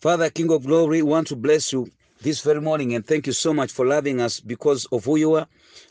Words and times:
Father, 0.00 0.30
King 0.30 0.52
of 0.52 0.64
Glory, 0.64 1.02
want 1.02 1.26
to 1.28 1.36
bless 1.36 1.72
you 1.72 1.90
this 2.20 2.40
very 2.40 2.60
morning 2.60 2.94
and 2.94 3.06
thank 3.06 3.26
you 3.26 3.32
so 3.32 3.54
much 3.54 3.70
for 3.72 3.86
loving 3.86 4.20
us 4.20 4.40
because 4.40 4.86
of 4.86 5.04
who 5.04 5.16
you 5.16 5.34
are. 5.34 5.46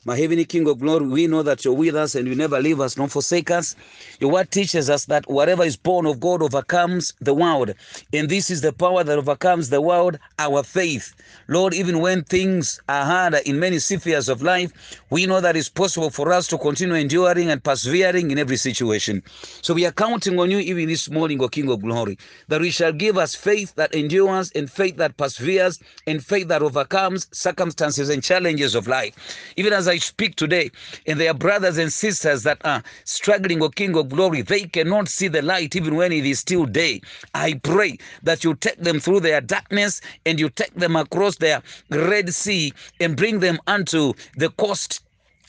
My 0.05 0.17
heavenly 0.17 0.45
King 0.45 0.67
of 0.67 0.79
Glory, 0.79 1.05
we 1.05 1.27
know 1.27 1.43
that 1.43 1.65
you're 1.65 1.73
with 1.73 1.95
us 1.95 2.15
and 2.15 2.27
you 2.27 2.35
never 2.35 2.61
leave 2.61 2.79
us 2.79 2.97
nor 2.97 3.07
forsake 3.07 3.51
us. 3.51 3.75
Your 4.19 4.31
word 4.31 4.51
teaches 4.51 4.89
us 4.89 5.05
that 5.05 5.29
whatever 5.29 5.63
is 5.63 5.75
born 5.77 6.05
of 6.05 6.19
God 6.19 6.41
overcomes 6.41 7.13
the 7.19 7.33
world. 7.33 7.73
And 8.13 8.29
this 8.29 8.49
is 8.49 8.61
the 8.61 8.73
power 8.73 9.03
that 9.03 9.17
overcomes 9.17 9.69
the 9.69 9.81
world, 9.81 10.17
our 10.39 10.63
faith. 10.63 11.13
Lord, 11.47 11.73
even 11.73 11.99
when 11.99 12.23
things 12.23 12.79
are 12.89 13.05
hard 13.05 13.35
in 13.45 13.59
many 13.59 13.79
spheres 13.79 14.29
of 14.29 14.41
life, 14.41 15.01
we 15.09 15.25
know 15.25 15.41
that 15.41 15.55
it's 15.55 15.69
possible 15.69 16.09
for 16.09 16.31
us 16.31 16.47
to 16.47 16.57
continue 16.57 16.95
enduring 16.95 17.49
and 17.49 17.63
persevering 17.63 18.31
in 18.31 18.37
every 18.37 18.57
situation. 18.57 19.23
So 19.61 19.73
we 19.73 19.85
are 19.85 19.91
counting 19.91 20.39
on 20.39 20.51
you 20.51 20.59
even 20.59 20.87
this 20.87 21.09
morning, 21.09 21.41
O 21.41 21.47
King 21.47 21.69
of 21.69 21.81
Glory, 21.81 22.17
that 22.47 22.61
we 22.61 22.71
shall 22.71 22.93
give 22.93 23.17
us 23.17 23.35
faith 23.35 23.75
that 23.75 23.93
endures 23.93 24.51
and 24.51 24.69
faith 24.69 24.97
that 24.97 25.17
perseveres 25.17 25.79
and 26.05 26.16
faith 26.19 26.47
that 26.47 26.61
overcomes 26.61 27.27
circumstances 27.31 28.09
and 28.09 28.23
challenges 28.23 28.75
of 28.75 28.87
life. 28.87 29.13
Even 29.55 29.73
as 29.73 29.87
I 29.87 29.97
speak 29.97 30.35
today, 30.35 30.71
and 31.05 31.19
there 31.19 31.31
are 31.31 31.33
brothers 31.33 31.77
and 31.77 31.91
sisters 31.91 32.43
that 32.43 32.59
are 32.63 32.83
struggling, 33.03 33.61
O 33.63 33.69
King 33.69 33.95
of 33.97 34.09
Glory, 34.09 34.41
they 34.41 34.61
cannot 34.61 35.07
see 35.07 35.27
the 35.27 35.41
light 35.41 35.75
even 35.75 35.95
when 35.95 36.11
it 36.11 36.25
is 36.25 36.39
still 36.39 36.65
day. 36.65 37.01
I 37.33 37.55
pray 37.63 37.97
that 38.23 38.43
you 38.43 38.55
take 38.55 38.77
them 38.77 38.99
through 38.99 39.21
their 39.21 39.41
darkness 39.41 40.01
and 40.25 40.39
you 40.39 40.49
take 40.49 40.73
them 40.75 40.95
across 40.95 41.37
their 41.37 41.61
Red 41.89 42.33
Sea 42.33 42.73
and 42.99 43.15
bring 43.15 43.39
them 43.39 43.59
unto 43.67 44.13
the 44.35 44.49
coast 44.51 45.01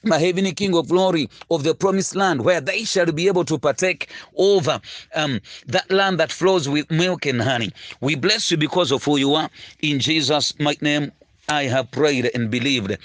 my 0.05 0.19
heavenly 0.19 0.53
King 0.53 0.75
of 0.77 0.89
glory 0.89 1.29
of 1.51 1.65
the 1.65 1.75
promised 1.75 2.15
land, 2.15 2.43
where 2.45 2.61
they 2.61 2.85
shall 2.85 3.11
be 3.13 3.27
able 3.27 3.45
to 3.45 3.59
partake 3.59 4.09
over 4.37 4.81
um, 5.15 5.41
that 5.67 5.91
land 5.91 6.21
that 6.21 6.33
flows 6.33 6.69
with 6.69 6.91
milk 6.91 7.27
and 7.27 7.43
honey. 7.43 7.73
We 8.01 8.15
bless 8.15 8.51
you 8.51 8.57
because 8.57 8.93
of 8.93 9.05
who 9.05 9.19
you 9.19 9.35
are. 9.35 9.51
In 9.81 9.99
Jesus' 10.01 10.59
mighty 10.59 10.85
name, 10.85 11.13
I 11.49 11.65
have 11.65 11.91
prayed 11.91 12.31
and 12.35 12.51
believed. 12.51 12.97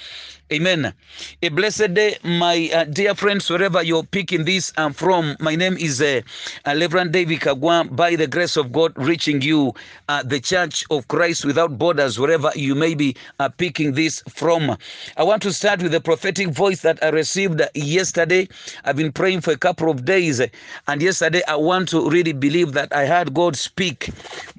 Amen. 0.53 0.93
A 1.41 1.49
blessed 1.49 1.95
day, 1.95 2.17
my 2.23 2.69
uh, 2.73 2.83
dear 2.83 3.15
friends, 3.15 3.49
wherever 3.49 3.81
you're 3.81 4.03
picking 4.03 4.45
this 4.45 4.71
um, 4.77 4.93
from. 4.93 5.35
My 5.39 5.55
name 5.55 5.77
is 5.77 5.99
uh, 5.99 6.21
uh, 6.67 6.75
Reverend 6.79 7.11
David 7.11 7.39
Kagwa, 7.39 7.93
by 7.95 8.15
the 8.15 8.27
grace 8.27 8.55
of 8.55 8.71
God, 8.71 8.93
reaching 8.95 9.41
you, 9.41 9.73
uh, 10.09 10.21
the 10.21 10.39
Church 10.39 10.85
of 10.91 11.07
Christ 11.07 11.43
Without 11.43 11.79
Borders, 11.79 12.19
wherever 12.19 12.51
you 12.55 12.75
may 12.75 12.93
be 12.93 13.15
uh, 13.39 13.49
picking 13.49 13.93
this 13.93 14.21
from. 14.29 14.77
I 15.17 15.23
want 15.23 15.41
to 15.43 15.51
start 15.53 15.81
with 15.81 15.91
the 15.91 16.01
prophetic 16.01 16.49
voice 16.49 16.81
that 16.83 17.03
I 17.03 17.09
received 17.09 17.59
yesterday. 17.73 18.47
I've 18.85 18.97
been 18.97 19.11
praying 19.11 19.41
for 19.41 19.51
a 19.51 19.57
couple 19.57 19.89
of 19.89 20.05
days, 20.05 20.39
and 20.87 21.01
yesterday 21.01 21.41
I 21.47 21.55
want 21.55 21.89
to 21.89 22.07
really 22.09 22.33
believe 22.33 22.73
that 22.73 22.93
I 22.95 23.07
heard 23.07 23.33
God 23.33 23.55
speak. 23.55 24.11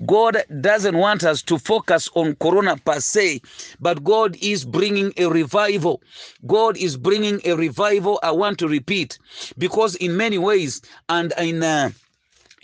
God 0.07 0.43
doesn't 0.61 0.97
want 0.97 1.23
us 1.23 1.41
to 1.43 1.59
focus 1.59 2.09
on 2.15 2.35
Corona 2.37 2.77
per 2.79 2.99
se, 2.99 3.43
but 3.81 4.03
God 4.03 4.37
is 4.43 4.65
bringing 4.65 5.13
a 5.19 5.27
revival. 5.29 5.84
God 6.47 6.77
is 6.77 6.97
bringing 6.97 7.41
a 7.45 7.55
revival. 7.57 8.19
I 8.23 8.33
want 8.33 8.59
to 8.61 8.69
repeat 8.69 9.19
because 9.59 9.95
in 9.97 10.17
many 10.17 10.39
ways 10.39 10.83
and 11.09 11.33
in 11.39 11.63
uh, 11.63 11.91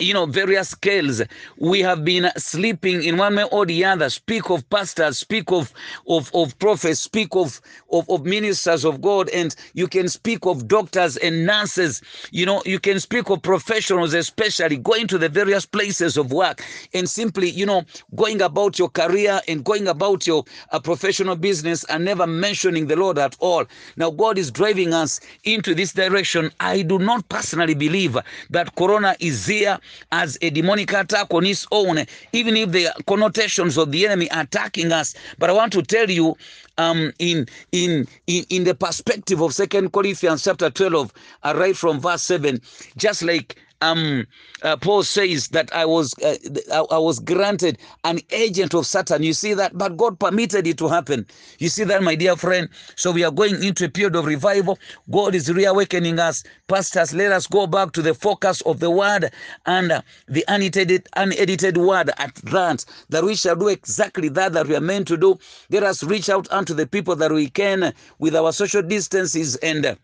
you 0.01 0.13
know, 0.13 0.25
various 0.25 0.69
scales. 0.69 1.21
We 1.57 1.79
have 1.81 2.03
been 2.05 2.31
sleeping 2.37 3.03
in 3.03 3.17
one 3.17 3.35
way 3.35 3.43
or 3.51 3.65
the 3.65 3.85
other. 3.85 4.09
Speak 4.09 4.49
of 4.49 4.69
pastors, 4.69 5.19
speak 5.19 5.51
of 5.51 5.73
of, 6.07 6.31
of 6.33 6.57
prophets, 6.59 6.99
speak 7.01 7.29
of, 7.35 7.61
of 7.91 8.09
of 8.09 8.25
ministers 8.25 8.85
of 8.85 9.01
God, 9.01 9.29
and 9.29 9.55
you 9.73 9.87
can 9.87 10.09
speak 10.09 10.45
of 10.45 10.67
doctors 10.67 11.17
and 11.17 11.45
nurses. 11.45 12.01
You 12.31 12.45
know, 12.45 12.61
you 12.65 12.79
can 12.79 12.99
speak 12.99 13.29
of 13.29 13.41
professionals, 13.41 14.13
especially 14.13 14.77
going 14.77 15.07
to 15.07 15.17
the 15.17 15.29
various 15.29 15.65
places 15.65 16.17
of 16.17 16.31
work 16.31 16.63
and 16.93 17.09
simply, 17.09 17.49
you 17.49 17.65
know, 17.65 17.83
going 18.15 18.41
about 18.41 18.79
your 18.79 18.89
career 18.89 19.41
and 19.47 19.63
going 19.63 19.87
about 19.87 20.27
your 20.27 20.43
uh, 20.71 20.79
professional 20.79 21.35
business 21.35 21.83
and 21.85 22.05
never 22.05 22.27
mentioning 22.27 22.87
the 22.87 22.95
Lord 22.95 23.17
at 23.17 23.35
all. 23.39 23.65
Now, 23.97 24.11
God 24.11 24.37
is 24.37 24.51
driving 24.51 24.93
us 24.93 25.19
into 25.43 25.73
this 25.75 25.93
direction. 25.93 26.51
I 26.59 26.81
do 26.81 26.99
not 26.99 27.27
personally 27.29 27.75
believe 27.75 28.17
that 28.49 28.75
Corona 28.75 29.15
is 29.19 29.45
here 29.45 29.79
as 30.11 30.37
a 30.41 30.49
demonic 30.49 30.91
attack 30.93 31.27
on 31.33 31.45
its 31.45 31.67
own, 31.71 32.05
even 32.33 32.57
if 32.57 32.71
the 32.71 32.87
connotations 33.07 33.77
of 33.77 33.91
the 33.91 34.05
enemy 34.05 34.27
attacking 34.31 34.91
us. 34.91 35.15
But 35.37 35.49
I 35.49 35.53
want 35.53 35.73
to 35.73 35.81
tell 35.81 36.09
you, 36.09 36.35
um, 36.77 37.11
in 37.19 37.47
in 37.71 38.07
in 38.27 38.63
the 38.63 38.75
perspective 38.75 39.41
of 39.41 39.53
Second 39.53 39.91
Corinthians 39.93 40.43
chapter 40.43 40.69
twelve, 40.69 41.13
uh, 41.43 41.53
right 41.55 41.75
from 41.75 41.99
verse 41.99 42.23
seven, 42.23 42.61
just 42.97 43.21
like 43.23 43.57
um, 43.81 44.25
uh, 44.61 44.77
Paul 44.77 45.03
says 45.03 45.47
that 45.49 45.73
I 45.73 45.85
was 45.85 46.13
uh, 46.23 46.37
I, 46.71 46.95
I, 46.95 46.97
was 46.99 47.19
granted 47.19 47.79
an 48.03 48.19
agent 48.29 48.73
of 48.73 48.85
Satan. 48.85 49.23
You 49.23 49.33
see 49.33 49.53
that, 49.55 49.77
but 49.77 49.97
God 49.97 50.19
permitted 50.19 50.67
it 50.67 50.77
to 50.77 50.87
happen. 50.87 51.25
You 51.57 51.67
see 51.69 51.83
that, 51.85 52.03
my 52.03 52.15
dear 52.15 52.35
friend. 52.35 52.69
So 52.95 53.11
we 53.11 53.23
are 53.23 53.31
going 53.31 53.63
into 53.63 53.85
a 53.85 53.89
period 53.89 54.15
of 54.15 54.25
revival. 54.25 54.77
God 55.09 55.33
is 55.33 55.51
reawakening 55.51 56.19
us, 56.19 56.43
pastors. 56.67 57.13
Let 57.13 57.31
us 57.31 57.47
go 57.47 57.65
back 57.65 57.91
to 57.93 58.01
the 58.01 58.13
focus 58.13 58.61
of 58.61 58.79
the 58.79 58.91
word 58.91 59.31
and 59.65 59.91
uh, 59.91 60.01
the 60.27 60.45
unedited, 60.47 61.09
unedited 61.15 61.77
word 61.77 62.11
at 62.17 62.35
that. 62.35 62.85
That 63.09 63.23
we 63.23 63.35
shall 63.35 63.55
do 63.55 63.67
exactly 63.67 64.29
that 64.29 64.53
that 64.53 64.67
we 64.67 64.75
are 64.75 64.81
meant 64.81 65.07
to 65.07 65.17
do. 65.17 65.39
Let 65.71 65.83
us 65.83 66.03
reach 66.03 66.29
out 66.29 66.51
unto 66.51 66.73
the 66.73 66.85
people 66.85 67.15
that 67.15 67.31
we 67.31 67.49
can 67.49 67.93
with 68.19 68.35
our 68.35 68.53
social 68.53 68.83
distances 68.83 69.55
and 69.57 69.97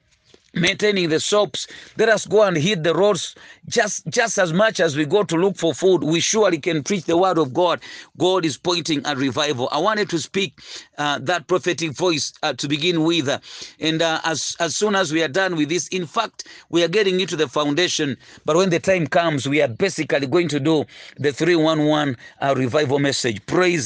maintaining 0.62 1.10
the 1.10 1.20
soaps. 1.20 1.68
Let 1.98 2.10
us 2.10 2.26
go 2.26 2.44
and 2.44 2.58
hit 2.58 2.84
the 2.84 2.94
roads 2.94 3.36
just 3.68 4.08
just 4.08 4.38
as 4.38 4.54
much 4.54 4.80
as 4.80 4.96
we 4.98 5.06
go 5.06 5.24
to 5.24 5.36
look 5.36 5.58
for 5.58 5.74
food. 5.74 6.04
We 6.04 6.20
surely 6.20 6.60
can 6.60 6.84
preach 6.84 7.06
the 7.06 7.18
word 7.18 7.38
of 7.38 7.54
god. 7.54 7.82
God 8.18 8.46
is 8.46 8.58
pointing 8.58 9.06
at 9.06 9.18
revival. 9.18 9.70
I 9.72 9.80
wanted 9.80 10.10
to 10.10 10.20
speak 10.20 10.60
uh, 10.98 11.20
that 11.24 11.48
prophetic 11.48 11.92
voice 11.92 12.34
uh, 12.44 12.54
to 12.54 12.68
begin 12.68 13.04
with. 13.04 13.28
Uh, 13.30 13.40
and 13.80 14.02
as 14.02 14.56
as 14.60 14.76
soon 14.76 14.96
as 14.96 15.12
we 15.14 15.24
are 15.24 15.28
done 15.28 15.56
with 15.56 15.70
this 15.70 15.88
in 15.90 16.06
fact 16.06 16.48
we 16.70 16.84
are 16.84 16.88
getting 16.88 17.20
into 17.20 17.36
the 17.36 17.48
foundation. 17.48 18.18
But 18.46 18.56
when 18.58 18.70
the 18.70 18.80
time 18.80 19.08
comes 19.08 19.48
we 19.48 19.62
are 19.62 19.68
basically 19.68 20.28
going 20.28 20.48
to 20.50 20.60
do 20.60 20.86
the 21.18 21.32
311 21.34 22.18
revival 22.56 23.00
message. 23.00 23.46
Praise 23.46 23.86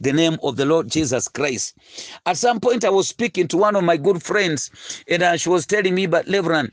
the 0.00 0.12
name 0.12 0.38
of 0.42 0.56
the 0.56 0.64
lord 0.66 0.88
jesus 0.88 1.28
christ. 1.28 1.76
At 2.26 2.36
some 2.36 2.60
point 2.60 2.84
i 2.84 2.90
was 2.90 3.08
speaking 3.08 3.48
to 3.48 3.56
one 3.56 3.76
of 3.76 3.84
my 3.84 3.96
good 3.96 4.22
friends 4.22 4.70
and 5.08 5.40
she 5.40 5.48
was 5.48 5.66
telling 5.66 5.94
me 5.94 6.06
but 6.10 6.28
Reverend, 6.28 6.72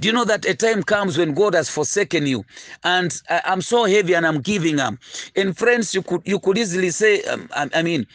do 0.00 0.08
you 0.08 0.12
know 0.12 0.24
that 0.24 0.44
a 0.46 0.54
time 0.54 0.82
comes 0.82 1.16
when 1.16 1.32
God 1.32 1.54
has 1.54 1.70
forsaken 1.70 2.26
you, 2.26 2.44
and 2.82 3.14
I'm 3.28 3.62
so 3.62 3.84
heavy 3.84 4.14
and 4.14 4.26
I'm 4.26 4.40
giving 4.40 4.80
up? 4.80 4.94
And 5.36 5.56
friends, 5.56 5.94
you 5.94 6.02
could 6.02 6.22
you 6.24 6.40
could 6.40 6.58
easily 6.58 6.90
say, 6.90 7.22
um, 7.24 7.48
I, 7.54 7.70
I, 7.74 7.82
mean, 7.82 8.06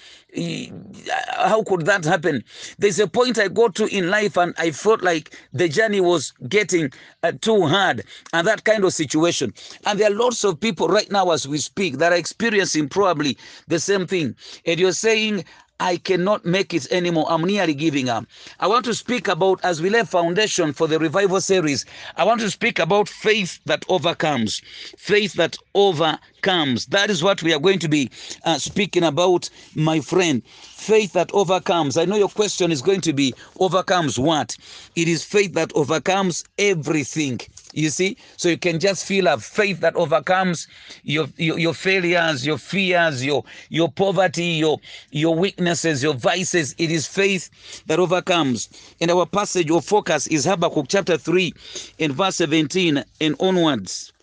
how 1.29 1.63
could 1.63 1.85
that 1.85 2.03
happen? 2.03 2.43
There's 2.77 2.99
a 2.99 3.07
point 3.07 3.39
I 3.39 3.47
got 3.47 3.73
to 3.75 3.87
in 3.87 4.09
life, 4.09 4.37
and 4.37 4.53
I 4.57 4.71
felt 4.71 5.01
like 5.01 5.33
the 5.53 5.69
journey 5.69 6.01
was 6.01 6.33
getting 6.49 6.91
uh, 7.23 7.31
too 7.39 7.65
hard, 7.65 8.03
and 8.33 8.45
that 8.45 8.65
kind 8.65 8.83
of 8.83 8.93
situation. 8.93 9.53
And 9.85 9.97
there 9.97 10.11
are 10.11 10.15
lots 10.15 10.43
of 10.43 10.59
people 10.59 10.89
right 10.89 11.09
now, 11.09 11.31
as 11.31 11.47
we 11.47 11.57
speak, 11.59 11.99
that 11.99 12.11
are 12.11 12.17
experiencing 12.17 12.89
probably 12.89 13.37
the 13.67 13.79
same 13.79 14.07
thing. 14.07 14.35
And 14.65 14.77
you're 14.77 14.91
saying, 14.91 15.45
I 15.79 15.97
cannot 15.97 16.45
make 16.45 16.73
it 16.73 16.89
anymore. 16.91 17.25
I'm 17.29 17.43
nearly 17.43 17.73
giving 17.73 18.07
up. 18.07 18.25
I 18.59 18.67
want 18.67 18.85
to 18.85 18.93
speak 18.93 19.27
about, 19.27 19.59
as 19.63 19.81
we 19.81 19.89
lay 19.89 20.03
foundation 20.03 20.71
for 20.71 20.87
the 20.87 20.99
revival 20.99 21.41
series, 21.41 21.85
I 22.15 22.23
want 22.23 22.39
to 22.41 22.49
speak 22.49 22.79
about 22.79 23.09
faith 23.09 23.59
that 23.65 23.83
overcomes. 23.89 24.61
Faith 24.97 25.33
that 25.33 25.57
overcomes. 25.73 26.19
That 26.45 27.09
is 27.09 27.23
what 27.23 27.41
we 27.41 27.53
are 27.53 27.59
going 27.59 27.79
to 27.79 27.89
be 27.89 28.11
uh, 28.43 28.59
speaking 28.59 29.03
about, 29.03 29.49
my 29.73 29.99
friend. 29.99 30.43
Faith 30.45 31.13
that 31.13 31.33
overcomes. 31.33 31.97
I 31.97 32.05
know 32.05 32.17
your 32.17 32.29
question 32.29 32.71
is 32.71 32.83
going 32.83 33.01
to 33.01 33.13
be 33.13 33.33
overcomes 33.59 34.19
what? 34.19 34.55
It 34.95 35.07
is 35.07 35.23
faith 35.23 35.53
that 35.53 35.71
overcomes 35.73 36.43
everything. 36.59 37.39
You 37.73 37.89
see, 37.89 38.17
so 38.37 38.49
you 38.49 38.57
can 38.57 38.79
just 38.79 39.05
feel 39.05 39.27
a 39.27 39.37
faith 39.39 39.79
that 39.79 39.95
overcomes 39.95 40.67
your, 41.03 41.27
your 41.37 41.57
your 41.59 41.73
failures, 41.73 42.45
your 42.45 42.59
fears, 42.59 43.25
your 43.25 43.43
your 43.69 43.91
poverty, 43.91 44.45
your 44.45 44.79
your 45.11 45.35
weaknesses, 45.35 46.03
your 46.03 46.13
vices. 46.13 46.75
It 46.77 46.91
is 46.91 47.07
faith 47.07 47.49
that 47.87 47.99
overcomes. 47.99 48.69
And 49.01 49.09
our 49.11 49.25
passage 49.25 49.71
or 49.71 49.81
focus 49.81 50.27
is 50.27 50.45
Habakkuk 50.45 50.85
chapter 50.89 51.17
three, 51.17 51.53
and 51.99 52.13
verse 52.13 52.35
seventeen 52.35 53.03
and 53.19 53.35
onwards. 53.39 54.13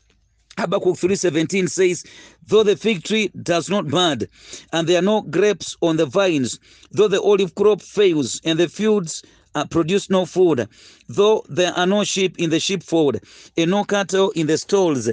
Habakkuk 0.58 0.96
3:17 0.96 1.68
says, 1.68 2.04
Though 2.46 2.62
the 2.62 2.76
fig 2.76 3.04
tree 3.04 3.30
does 3.42 3.70
not 3.70 3.88
bud, 3.88 4.28
and 4.72 4.86
there 4.88 4.98
are 4.98 5.02
no 5.02 5.22
grapes 5.22 5.76
on 5.80 5.96
the 5.96 6.06
vines, 6.06 6.58
though 6.90 7.08
the 7.08 7.20
olive 7.22 7.54
crop 7.54 7.80
fails, 7.80 8.40
and 8.44 8.58
the 8.58 8.68
fields 8.68 9.22
uh, 9.54 9.64
produce 9.66 10.10
no 10.10 10.26
food, 10.26 10.68
though 11.08 11.44
there 11.48 11.72
are 11.72 11.86
no 11.86 12.04
sheep 12.04 12.38
in 12.38 12.50
the 12.50 12.60
sheepfold, 12.60 13.18
and 13.56 13.70
no 13.70 13.84
cattle 13.84 14.30
in 14.32 14.46
the 14.46 14.58
stalls, 14.58 15.08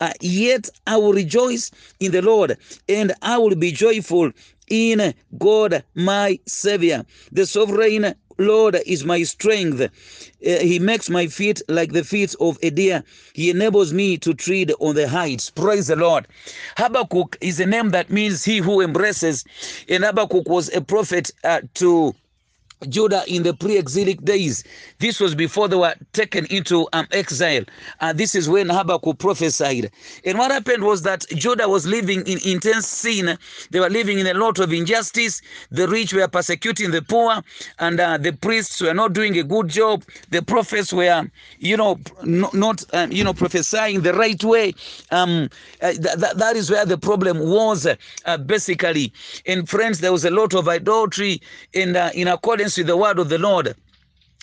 uh, 0.00 0.12
yet 0.20 0.68
I 0.86 0.96
will 0.96 1.12
rejoice 1.12 1.70
in 2.00 2.12
the 2.12 2.22
Lord, 2.22 2.56
and 2.88 3.12
I 3.22 3.38
will 3.38 3.54
be 3.54 3.72
joyful 3.72 4.32
in 4.68 5.14
God 5.38 5.84
my 5.94 6.38
Savior. 6.46 7.04
The 7.32 7.46
sovereign 7.46 8.14
Lord 8.38 8.78
is 8.86 9.04
my 9.04 9.22
strength. 9.22 9.80
Uh, 9.80 9.88
he 10.40 10.78
makes 10.78 11.10
my 11.10 11.26
feet 11.26 11.62
like 11.68 11.92
the 11.92 12.04
feet 12.04 12.34
of 12.40 12.58
a 12.62 12.70
deer. 12.70 13.02
He 13.34 13.50
enables 13.50 13.92
me 13.92 14.16
to 14.18 14.34
tread 14.34 14.72
on 14.80 14.94
the 14.94 15.08
heights. 15.08 15.50
Praise 15.50 15.88
the 15.88 15.96
Lord. 15.96 16.26
Habakkuk 16.76 17.36
is 17.40 17.60
a 17.60 17.66
name 17.66 17.90
that 17.90 18.10
means 18.10 18.44
he 18.44 18.58
who 18.58 18.80
embraces. 18.80 19.44
And 19.88 20.04
Habakkuk 20.04 20.48
was 20.48 20.72
a 20.74 20.80
prophet 20.80 21.30
uh, 21.44 21.60
to 21.74 22.14
Judah 22.88 23.22
in 23.26 23.42
the 23.42 23.54
pre-exilic 23.54 24.24
days. 24.24 24.64
This 24.98 25.20
was 25.20 25.34
before 25.34 25.68
they 25.68 25.76
were 25.76 25.94
taken 26.12 26.46
into 26.46 26.88
um, 26.92 27.06
exile. 27.12 27.64
Uh, 28.00 28.12
this 28.12 28.34
is 28.34 28.48
when 28.48 28.68
Habakkuk 28.68 29.18
prophesied. 29.18 29.90
And 30.24 30.38
what 30.38 30.50
happened 30.50 30.84
was 30.84 31.02
that 31.02 31.26
Judah 31.30 31.68
was 31.68 31.86
living 31.86 32.26
in 32.26 32.38
intense 32.44 32.86
sin. 32.86 33.36
They 33.70 33.80
were 33.80 33.90
living 33.90 34.18
in 34.18 34.26
a 34.26 34.34
lot 34.34 34.58
of 34.58 34.72
injustice. 34.72 35.42
The 35.70 35.88
rich 35.88 36.12
were 36.12 36.26
persecuting 36.28 36.90
the 36.90 37.02
poor, 37.02 37.42
and 37.78 38.00
uh, 38.00 38.18
the 38.18 38.32
priests 38.32 38.80
were 38.80 38.94
not 38.94 39.12
doing 39.12 39.38
a 39.38 39.42
good 39.42 39.68
job. 39.68 40.04
The 40.30 40.42
prophets 40.42 40.92
were, 40.92 41.30
you 41.58 41.76
know, 41.76 41.98
not, 42.22 42.54
not 42.54 42.84
um, 42.94 43.12
you 43.12 43.24
know, 43.24 43.34
prophesying 43.34 44.02
the 44.02 44.14
right 44.14 44.42
way. 44.42 44.74
Um, 45.10 45.48
uh, 45.82 45.92
th- 45.92 46.02
th- 46.02 46.34
that 46.36 46.56
is 46.56 46.70
where 46.70 46.86
the 46.86 46.98
problem 46.98 47.38
was, 47.40 47.86
uh, 47.86 48.36
basically. 48.38 49.12
And 49.46 49.68
friends, 49.68 50.00
there 50.00 50.12
was 50.12 50.24
a 50.24 50.30
lot 50.30 50.54
of 50.54 50.68
idolatry, 50.68 51.40
and 51.74 51.96
uh, 51.96 52.10
in 52.14 52.28
accordance 52.28 52.69
with 52.76 52.86
the 52.86 52.96
word 52.96 53.18
of 53.18 53.28
the 53.28 53.38
Lord. 53.38 53.74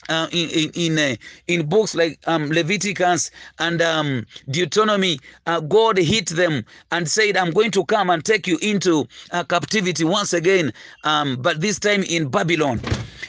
Uh, 0.09 0.27
in 0.31 0.49
in 0.49 0.71
in, 0.75 0.99
uh, 0.99 1.15
in 1.47 1.67
books 1.67 1.93
like 1.93 2.17
um, 2.27 2.49
Leviticus 2.49 3.29
and 3.59 3.81
um, 3.81 4.25
Deuteronomy, 4.49 5.19
uh, 5.47 5.59
God 5.59 5.97
hit 5.97 6.27
them 6.27 6.63
and 6.91 7.09
said, 7.09 7.35
"I'm 7.35 7.51
going 7.51 7.71
to 7.71 7.83
come 7.83 8.09
and 8.09 8.23
take 8.23 8.47
you 8.47 8.57
into 8.61 9.05
uh, 9.31 9.43
captivity 9.43 10.05
once 10.05 10.31
again, 10.31 10.71
um, 11.03 11.35
but 11.41 11.59
this 11.59 11.77
time 11.77 12.03
in 12.03 12.29
Babylon." 12.29 12.79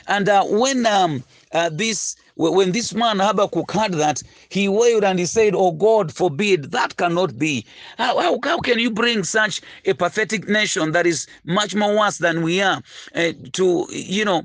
And 0.07 0.29
uh, 0.29 0.45
when 0.45 0.87
um, 0.87 1.25
uh, 1.53 1.71
this 1.73 2.17
when 2.39 2.71
this 2.71 2.95
man 2.95 3.19
Habakkuk 3.19 3.71
heard 3.73 3.95
that, 3.95 4.23
he 4.49 4.69
wailed 4.69 5.03
and 5.03 5.19
he 5.19 5.27
said, 5.27 5.55
Oh 5.57 5.73
God, 5.73 6.15
forbid, 6.15 6.71
that 6.71 6.97
cannot 6.97 7.37
be. 7.37 7.67
How, 7.97 8.19
how, 8.21 8.39
how 8.45 8.59
can 8.61 8.79
you 8.79 8.93
bring 8.93 9.25
such 9.25 9.61
a 9.85 9.93
pathetic 9.93 10.49
nation 10.49 10.93
that 10.93 11.05
is 11.05 11.27
much 11.45 11.75
more 11.75 11.99
worse 11.99 12.19
than 12.19 12.43
we 12.43 12.63
are 12.63 12.81
to, 13.53 13.87
you 13.91 14.25
know, 14.25 14.45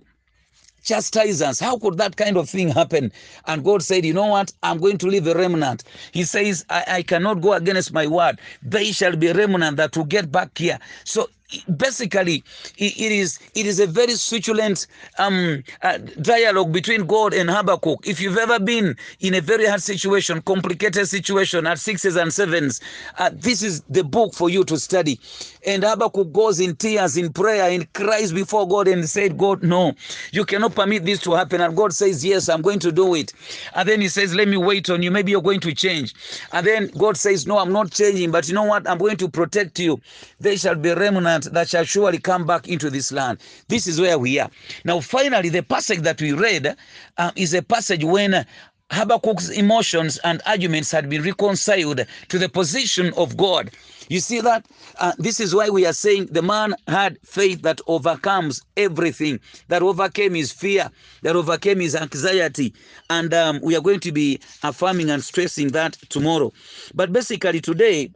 chastise 0.83 1.41
us. 1.41 1.59
How 1.59 1.77
could 1.77 1.97
that 1.97 2.15
kind 2.15 2.37
of 2.37 2.49
thing 2.49 2.69
happen? 2.69 3.11
And 3.47 3.63
God 3.63 3.83
said, 3.83 4.05
You 4.05 4.13
know 4.13 4.27
what? 4.27 4.51
I'm 4.63 4.79
going 4.79 4.97
to 4.99 5.07
leave 5.07 5.27
a 5.27 5.33
remnant. 5.33 5.83
He 6.11 6.23
says, 6.23 6.65
I, 6.69 6.83
I 6.87 7.01
cannot 7.03 7.41
go 7.41 7.53
against 7.53 7.93
my 7.93 8.07
word. 8.07 8.39
They 8.61 8.91
shall 8.91 9.15
be 9.15 9.31
remnant 9.31 9.77
that 9.77 9.95
will 9.97 10.05
get 10.05 10.31
back 10.31 10.57
here. 10.57 10.79
So 11.03 11.29
basically 11.77 12.43
it 12.77 13.11
is 13.11 13.39
it 13.55 13.65
is 13.65 13.79
a 13.79 13.87
very 13.87 14.13
succulent 14.13 14.87
um, 15.19 15.63
uh, 15.81 15.97
dialogue 16.21 16.71
between 16.71 17.05
god 17.05 17.33
and 17.33 17.49
habakkuk 17.49 18.07
if 18.07 18.19
you've 18.19 18.37
ever 18.37 18.59
been 18.59 18.95
in 19.19 19.35
a 19.35 19.41
very 19.41 19.65
hard 19.65 19.81
situation 19.81 20.41
complicated 20.41 21.07
situation 21.07 21.67
at 21.67 21.79
sixes 21.79 22.15
and 22.15 22.33
sevens 22.33 22.81
uh, 23.17 23.29
this 23.33 23.61
is 23.61 23.81
the 23.89 24.03
book 24.03 24.33
for 24.33 24.49
you 24.49 24.63
to 24.63 24.77
study 24.77 25.19
and 25.65 25.83
habakkuk 25.83 26.31
goes 26.33 26.59
in 26.59 26.75
tears 26.75 27.17
in 27.17 27.31
prayer 27.33 27.69
and 27.69 27.91
cries 27.93 28.31
before 28.33 28.67
god 28.67 28.87
and 28.87 29.07
said 29.09 29.37
god 29.37 29.63
no 29.63 29.93
you 30.31 30.45
cannot 30.45 30.75
permit 30.75 31.05
this 31.05 31.19
to 31.21 31.33
happen. 31.33 31.61
And 31.61 31.75
god 31.75 31.93
says 31.93 32.23
yes 32.25 32.49
i'm 32.49 32.61
going 32.61 32.79
to 32.79 32.91
do 32.91 33.15
it. 33.15 33.33
And 33.75 33.87
then 33.87 34.01
he 34.01 34.07
says 34.09 34.33
let 34.35 34.47
me 34.47 34.57
wait 34.57 34.89
on 34.89 35.01
you. 35.03 35.11
Maybe 35.11 35.31
you're 35.31 35.41
going 35.41 35.59
to 35.61 35.73
change. 35.73 36.13
And 36.51 36.65
then 36.65 36.87
god 36.97 37.17
says 37.17 37.47
no 37.47 37.57
i'm 37.59 37.71
not 37.71 37.91
changing 37.91 38.31
but 38.31 38.47
you 38.47 38.55
know 38.55 38.63
what? 38.63 38.89
I'm 38.89 38.97
going 38.97 39.17
to 39.17 39.29
protect 39.29 39.79
you. 39.79 40.01
They 40.39 40.55
shall 40.57 40.75
be 40.75 40.91
remnant 40.93 41.53
that 41.53 41.69
shall 41.69 41.83
surely 41.85 42.17
come 42.19 42.45
back 42.45 42.67
into 42.67 42.89
this 42.89 43.11
land. 43.11 43.39
This 43.67 43.87
is 43.87 44.01
where 44.01 44.17
we 44.17 44.39
are. 44.39 44.49
Now, 44.85 44.99
finally, 44.99 45.49
the 45.49 45.63
passage 45.63 45.99
that 46.01 46.21
we 46.21 46.33
read 46.33 46.75
uh, 47.17 47.31
is 47.35 47.53
a 47.53 47.61
passage 47.61 48.03
when 48.03 48.45
Habakkuk's 48.93 49.49
emotions 49.49 50.19
and 50.19 50.39
arguments 50.45 50.91
had 50.91 51.09
been 51.09 51.23
reconciled 51.23 52.05
to 52.29 52.37
the 52.37 52.47
position 52.47 53.11
of 53.17 53.35
God. 53.35 53.71
You 54.07 54.19
see 54.19 54.39
that? 54.41 54.67
Uh, 54.99 55.13
this 55.17 55.39
is 55.39 55.55
why 55.55 55.69
we 55.69 55.85
are 55.87 55.93
saying 55.93 56.27
the 56.27 56.43
man 56.43 56.75
had 56.87 57.17
faith 57.23 57.63
that 57.63 57.81
overcomes 57.87 58.61
everything, 58.77 59.39
that 59.69 59.81
overcame 59.81 60.35
his 60.35 60.51
fear, 60.51 60.91
that 61.23 61.35
overcame 61.35 61.79
his 61.79 61.95
anxiety. 61.95 62.73
And 63.09 63.33
um, 63.33 63.59
we 63.63 63.75
are 63.75 63.81
going 63.81 64.01
to 64.01 64.11
be 64.11 64.39
affirming 64.61 65.09
and 65.09 65.23
stressing 65.23 65.69
that 65.69 65.93
tomorrow. 66.09 66.53
But 66.93 67.11
basically, 67.11 67.61
today, 67.61 68.11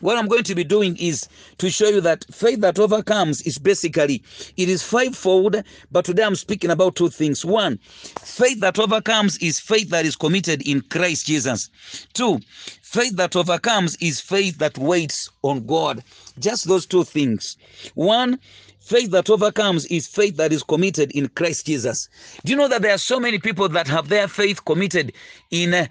what 0.00 0.18
I'm 0.18 0.28
going 0.28 0.44
to 0.44 0.54
be 0.54 0.64
doing 0.64 0.96
is 0.96 1.28
to 1.58 1.70
show 1.70 1.88
you 1.88 2.00
that 2.02 2.24
faith 2.32 2.60
that 2.60 2.78
overcomes 2.78 3.42
is 3.42 3.58
basically 3.58 4.22
it 4.56 4.68
is 4.68 4.82
fivefold, 4.82 5.62
but 5.90 6.04
today 6.04 6.24
I'm 6.24 6.34
speaking 6.34 6.70
about 6.70 6.96
two 6.96 7.08
things. 7.08 7.44
One, 7.44 7.78
faith 7.78 8.60
that 8.60 8.78
overcomes 8.78 9.36
is 9.38 9.60
faith 9.60 9.90
that 9.90 10.04
is 10.04 10.16
committed 10.16 10.66
in 10.66 10.80
Christ 10.82 11.26
Jesus. 11.26 11.70
Two, 12.12 12.40
faith 12.82 13.16
that 13.16 13.36
overcomes 13.36 13.96
is 13.96 14.20
faith 14.20 14.58
that 14.58 14.78
waits 14.78 15.30
on 15.42 15.66
God. 15.66 16.02
Just 16.38 16.66
those 16.66 16.86
two 16.86 17.04
things. 17.04 17.56
One, 17.94 18.38
faith 18.80 19.10
that 19.12 19.30
overcomes 19.30 19.86
is 19.86 20.06
faith 20.06 20.36
that 20.36 20.52
is 20.52 20.62
committed 20.62 21.12
in 21.12 21.28
Christ 21.28 21.66
Jesus. 21.66 22.08
Do 22.44 22.52
you 22.52 22.58
know 22.58 22.68
that 22.68 22.82
there 22.82 22.94
are 22.94 22.98
so 22.98 23.20
many 23.20 23.38
people 23.38 23.68
that 23.68 23.86
have 23.86 24.08
their 24.08 24.26
faith 24.26 24.64
committed 24.64 25.12
in 25.50 25.74
uh, 25.74 25.86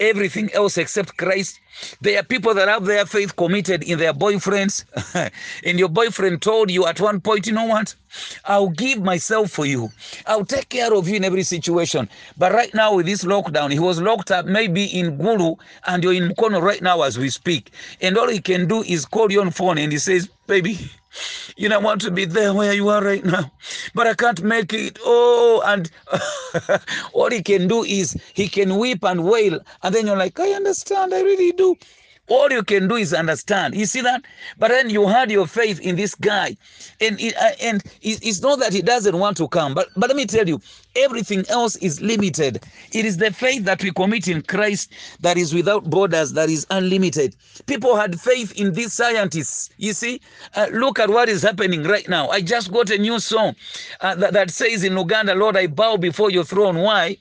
everything 0.00 0.52
else 0.52 0.76
except 0.78 1.16
Christ. 1.16 1.60
There 2.00 2.18
are 2.18 2.22
people 2.22 2.54
that 2.54 2.68
have 2.68 2.84
their 2.84 3.06
faith 3.06 3.34
committed 3.36 3.82
in 3.82 3.98
their 3.98 4.12
boyfriends, 4.12 4.84
and 5.64 5.78
your 5.78 5.88
boyfriend 5.88 6.42
told 6.42 6.70
you 6.70 6.86
at 6.86 7.00
one 7.00 7.20
point, 7.20 7.46
you 7.46 7.52
know 7.52 7.64
what? 7.64 7.94
I'll 8.44 8.68
give 8.70 9.02
myself 9.02 9.50
for 9.50 9.66
you. 9.66 9.90
I'll 10.26 10.44
take 10.44 10.68
care 10.68 10.94
of 10.94 11.08
you 11.08 11.16
in 11.16 11.24
every 11.24 11.42
situation. 11.42 12.08
But 12.38 12.52
right 12.52 12.72
now, 12.74 12.94
with 12.94 13.06
this 13.06 13.24
lockdown, 13.24 13.72
he 13.72 13.78
was 13.80 14.00
locked 14.00 14.30
up 14.30 14.46
maybe 14.46 14.84
in 14.84 15.18
Gulu, 15.18 15.56
and 15.86 16.02
you're 16.02 16.14
in 16.14 16.28
Mukono 16.28 16.62
right 16.62 16.82
now 16.82 17.02
as 17.02 17.18
we 17.18 17.28
speak. 17.30 17.70
And 18.00 18.16
all 18.16 18.28
he 18.28 18.40
can 18.40 18.68
do 18.68 18.82
is 18.82 19.04
call 19.04 19.30
you 19.32 19.40
on 19.40 19.50
phone 19.50 19.78
and 19.78 19.90
he 19.90 19.98
says, 19.98 20.28
Baby, 20.46 20.78
you 21.56 21.68
know, 21.68 21.76
I 21.76 21.82
want 21.82 22.00
to 22.02 22.10
be 22.10 22.24
there 22.24 22.54
where 22.54 22.72
you 22.72 22.88
are 22.88 23.02
right 23.02 23.24
now, 23.24 23.50
but 23.94 24.06
I 24.06 24.14
can't 24.14 24.42
make 24.42 24.72
it. 24.72 24.98
Oh, 25.04 25.62
and 25.66 25.90
all 27.12 27.30
he 27.30 27.42
can 27.42 27.68
do 27.68 27.84
is 27.84 28.16
he 28.34 28.48
can 28.48 28.78
weep 28.78 29.04
and 29.04 29.24
wail, 29.24 29.60
and 29.82 29.94
then 29.94 30.06
you're 30.06 30.16
like, 30.16 30.38
I 30.40 30.52
understand, 30.52 31.14
I 31.14 31.20
really 31.22 31.52
do. 31.52 31.76
All 32.28 32.50
you 32.50 32.62
can 32.62 32.88
do 32.88 32.96
is 32.96 33.12
understand. 33.12 33.74
You 33.74 33.86
see 33.86 34.00
that? 34.00 34.22
But 34.58 34.68
then 34.68 34.90
you 34.90 35.06
had 35.06 35.30
your 35.30 35.46
faith 35.46 35.80
in 35.80 35.96
this 35.96 36.14
guy, 36.14 36.56
and 37.00 37.20
it, 37.20 37.36
uh, 37.36 37.50
and 37.62 37.82
it's 38.02 38.40
not 38.40 38.60
that 38.60 38.72
he 38.72 38.82
doesn't 38.82 39.18
want 39.18 39.36
to 39.38 39.48
come, 39.48 39.74
but 39.74 39.88
but 39.96 40.08
let 40.08 40.16
me 40.16 40.24
tell 40.26 40.48
you, 40.48 40.60
everything 40.96 41.44
else 41.50 41.76
is 41.76 42.00
limited. 42.00 42.62
It 42.92 43.04
is 43.04 43.18
the 43.18 43.30
faith 43.32 43.64
that 43.64 43.82
we 43.82 43.92
commit 43.92 44.28
in 44.28 44.42
Christ 44.42 44.92
that 45.20 45.36
is 45.36 45.54
without 45.54 45.84
borders, 45.90 46.32
that 46.32 46.48
is 46.48 46.66
unlimited. 46.70 47.36
People 47.66 47.96
had 47.96 48.18
faith 48.20 48.52
in 48.58 48.72
these 48.72 48.94
scientists. 48.94 49.70
You 49.76 49.92
see, 49.92 50.20
uh, 50.54 50.68
look 50.72 50.98
at 50.98 51.10
what 51.10 51.28
is 51.28 51.42
happening 51.42 51.84
right 51.84 52.08
now. 52.08 52.30
I 52.30 52.40
just 52.40 52.72
got 52.72 52.90
a 52.90 52.98
new 52.98 53.18
song 53.20 53.54
uh, 54.00 54.14
that, 54.16 54.32
that 54.32 54.50
says 54.50 54.82
in 54.84 54.96
Uganda, 54.96 55.34
Lord, 55.34 55.56
I 55.56 55.66
bow 55.66 55.98
before 55.98 56.30
your 56.30 56.44
throne. 56.44 56.78
Why? 56.78 57.18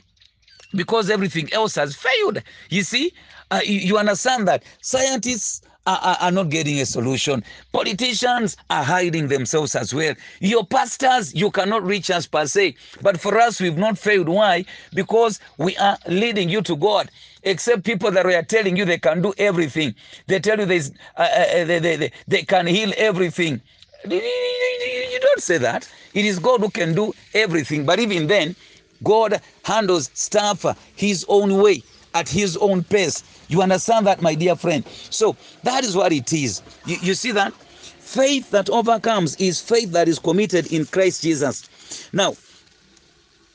Because 0.76 1.10
everything 1.10 1.52
else 1.54 1.76
has 1.76 1.96
failed. 1.96 2.42
You 2.70 2.84
see, 2.84 3.14
uh, 3.52 3.62
you, 3.64 3.80
you, 3.80 3.98
understand 3.98 4.48
that 4.48 4.64
scientists 4.82 5.62
are, 5.86 6.00
are, 6.02 6.18
are, 6.22 6.32
not 6.32 6.50
getting 6.50 6.80
a 6.80 6.86
solution. 6.86 7.44
Politicians 7.72 8.58
are 8.70 8.84
hiding 8.84 9.28
themselves 9.28 9.76
as 9.76 9.94
well. 9.94 10.16
Your 10.40 10.66
pastors, 10.66 11.36
you 11.36 11.52
cannot 11.52 11.84
reach 11.84 12.10
us 12.10 12.26
per 12.26 12.46
se. 12.48 12.76
But 13.02 13.20
for 13.20 13.38
us, 13.38 13.60
we've 13.60 13.78
not 13.78 13.98
failed. 13.98 14.30
Why? 14.30 14.66
Because 14.94 15.40
we 15.58 15.76
are 15.78 15.98
leading 16.08 16.50
you 16.50 16.62
to 16.64 16.76
God. 16.76 17.12
Except 17.44 17.84
people 17.84 18.10
that 18.12 18.26
are 18.26 18.44
telling 18.44 18.78
you 18.78 18.86
they 18.86 18.98
can 18.98 19.22
do 19.22 19.34
everything. 19.38 19.94
They 20.28 20.40
tell 20.40 20.58
you 20.58 20.66
there's, 20.66 20.92
uh, 21.18 21.22
uh, 21.22 21.66
they, 21.66 21.80
they, 21.80 21.96
they, 21.98 22.12
they 22.28 22.44
can 22.44 22.66
heal 22.66 22.94
everything. 22.98 23.62
You 24.10 25.20
don't 25.22 25.42
say 25.42 25.58
that. 25.60 25.90
It 26.14 26.26
is 26.26 26.40
God 26.40 26.62
who 26.62 26.70
can 26.70 26.94
do 26.94 27.14
everything. 27.34 27.86
But 27.86 28.00
even 28.00 28.28
then, 28.28 28.56
God 29.04 29.42
handles 29.64 30.10
stuff 30.14 30.66
his 30.96 31.26
own 31.28 31.58
way, 31.62 31.84
at 32.14 32.30
his 32.30 32.58
own 32.58 32.84
pace. 32.84 33.24
You 33.48 33.62
understand 33.62 34.08
that, 34.08 34.22
my 34.22 34.36
dear 34.36 34.56
friend? 34.56 34.86
So 35.10 35.36
that 35.64 35.84
is 35.84 35.96
what 35.96 36.12
it 36.12 36.32
is. 36.34 36.62
You, 36.86 36.98
you 37.02 37.14
see 37.14 37.32
that? 37.32 37.54
Faith 37.54 38.52
that 38.52 38.70
overcomes 38.70 39.36
is 39.38 39.60
faith 39.60 39.92
that 39.92 40.08
is 40.08 40.20
committed 40.20 40.72
in 40.72 40.86
Christ 40.86 41.24
Jesus. 41.24 41.68
Now, 42.14 42.36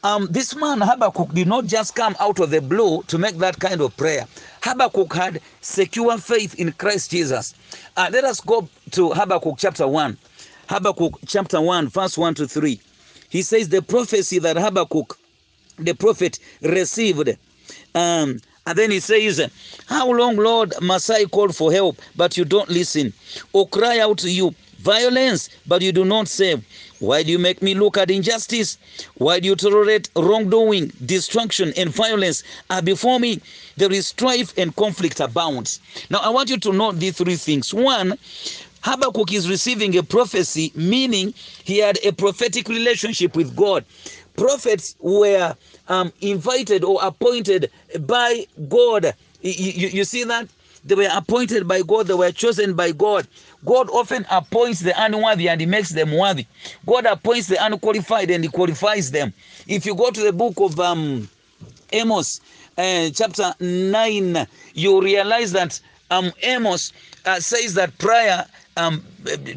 um, 0.04 0.28
this 0.30 0.54
man 0.54 0.80
Habakkuk 0.80 1.32
did 1.34 1.48
not 1.48 1.66
just 1.66 1.94
come 1.94 2.14
out 2.20 2.38
of 2.38 2.50
the 2.50 2.60
blue 2.60 3.02
to 3.04 3.18
make 3.18 3.36
that 3.38 3.58
kind 3.58 3.80
of 3.80 3.96
prayer. 3.96 4.26
Habakkuk 4.62 5.12
had 5.12 5.40
secure 5.60 6.16
faith 6.18 6.54
in 6.54 6.72
Christ 6.72 7.10
Jesus. 7.10 7.54
Uh, 7.96 8.08
let 8.12 8.24
us 8.24 8.40
go 8.40 8.68
to 8.92 9.10
Habakkuk 9.10 9.56
chapter 9.58 9.88
1. 9.88 10.16
Habakkuk 10.68 11.18
chapter 11.26 11.60
1, 11.60 11.88
verse 11.88 12.16
1 12.16 12.34
to 12.34 12.46
3. 12.46 12.80
He 13.28 13.42
says, 13.42 13.68
The 13.68 13.82
prophecy 13.82 14.38
that 14.38 14.56
Habakkuk 14.56 15.18
the 15.78 15.94
prophet 15.94 16.38
received. 16.62 17.28
Um, 17.94 18.40
and 18.66 18.78
then 18.78 18.90
he 18.90 19.00
says, 19.00 19.40
How 19.86 20.10
long, 20.10 20.36
Lord, 20.36 20.74
must 20.82 21.10
I 21.10 21.24
call 21.24 21.48
for 21.50 21.72
help, 21.72 22.00
but 22.16 22.36
you 22.36 22.44
don't 22.44 22.68
listen? 22.68 23.12
Or 23.52 23.66
cry 23.68 23.98
out 23.98 24.18
to 24.18 24.30
you, 24.30 24.54
violence, 24.78 25.48
but 25.66 25.80
you 25.82 25.90
do 25.92 26.04
not 26.04 26.28
save? 26.28 26.64
Why 27.00 27.22
do 27.22 27.30
you 27.30 27.38
make 27.38 27.62
me 27.62 27.74
look 27.74 27.96
at 27.96 28.10
injustice? 28.10 28.76
Why 29.16 29.40
do 29.40 29.48
you 29.48 29.56
tolerate 29.56 30.10
wrongdoing? 30.16 30.92
Destruction 31.06 31.72
and 31.76 31.90
violence 31.90 32.42
are 32.70 32.82
before 32.82 33.20
me. 33.20 33.40
There 33.76 33.92
is 33.92 34.08
strife 34.08 34.52
and 34.58 34.74
conflict 34.74 35.20
abounds. 35.20 35.80
Now, 36.10 36.18
I 36.18 36.28
want 36.30 36.50
you 36.50 36.58
to 36.58 36.72
note 36.72 36.96
these 36.96 37.16
three 37.16 37.36
things. 37.36 37.72
One, 37.72 38.18
Habakkuk 38.82 39.32
is 39.32 39.48
receiving 39.48 39.96
a 39.96 40.02
prophecy, 40.02 40.72
meaning 40.74 41.34
he 41.64 41.78
had 41.78 41.98
a 42.04 42.12
prophetic 42.12 42.68
relationship 42.68 43.36
with 43.36 43.54
God. 43.56 43.84
Prophets 44.38 44.96
were 45.00 45.56
um, 45.88 46.12
invited 46.22 46.84
or 46.84 47.00
appointed 47.02 47.70
by 48.02 48.46
God. 48.68 49.14
You, 49.42 49.52
you, 49.52 49.88
you 49.88 50.04
see 50.04 50.24
that? 50.24 50.48
They 50.84 50.94
were 50.94 51.10
appointed 51.12 51.68
by 51.68 51.82
God, 51.82 52.06
they 52.06 52.14
were 52.14 52.32
chosen 52.32 52.74
by 52.74 52.92
God. 52.92 53.26
God 53.66 53.90
often 53.90 54.24
appoints 54.30 54.80
the 54.80 54.94
unworthy 55.02 55.48
and 55.48 55.60
he 55.60 55.66
makes 55.66 55.90
them 55.90 56.16
worthy. 56.16 56.46
God 56.86 57.06
appoints 57.06 57.48
the 57.48 57.64
unqualified 57.64 58.30
and 58.30 58.44
he 58.44 58.50
qualifies 58.50 59.10
them. 59.10 59.34
If 59.66 59.84
you 59.84 59.94
go 59.96 60.10
to 60.10 60.22
the 60.22 60.32
book 60.32 60.54
of 60.58 60.80
um, 60.80 61.28
Amos, 61.92 62.40
uh, 62.78 63.10
chapter 63.10 63.52
9, 63.60 64.46
you 64.74 65.02
realize 65.02 65.52
that 65.52 65.80
um, 66.10 66.32
Amos 66.42 66.92
uh, 67.26 67.40
says 67.40 67.74
that 67.74 67.98
prior 67.98 68.46
um, 68.78 69.04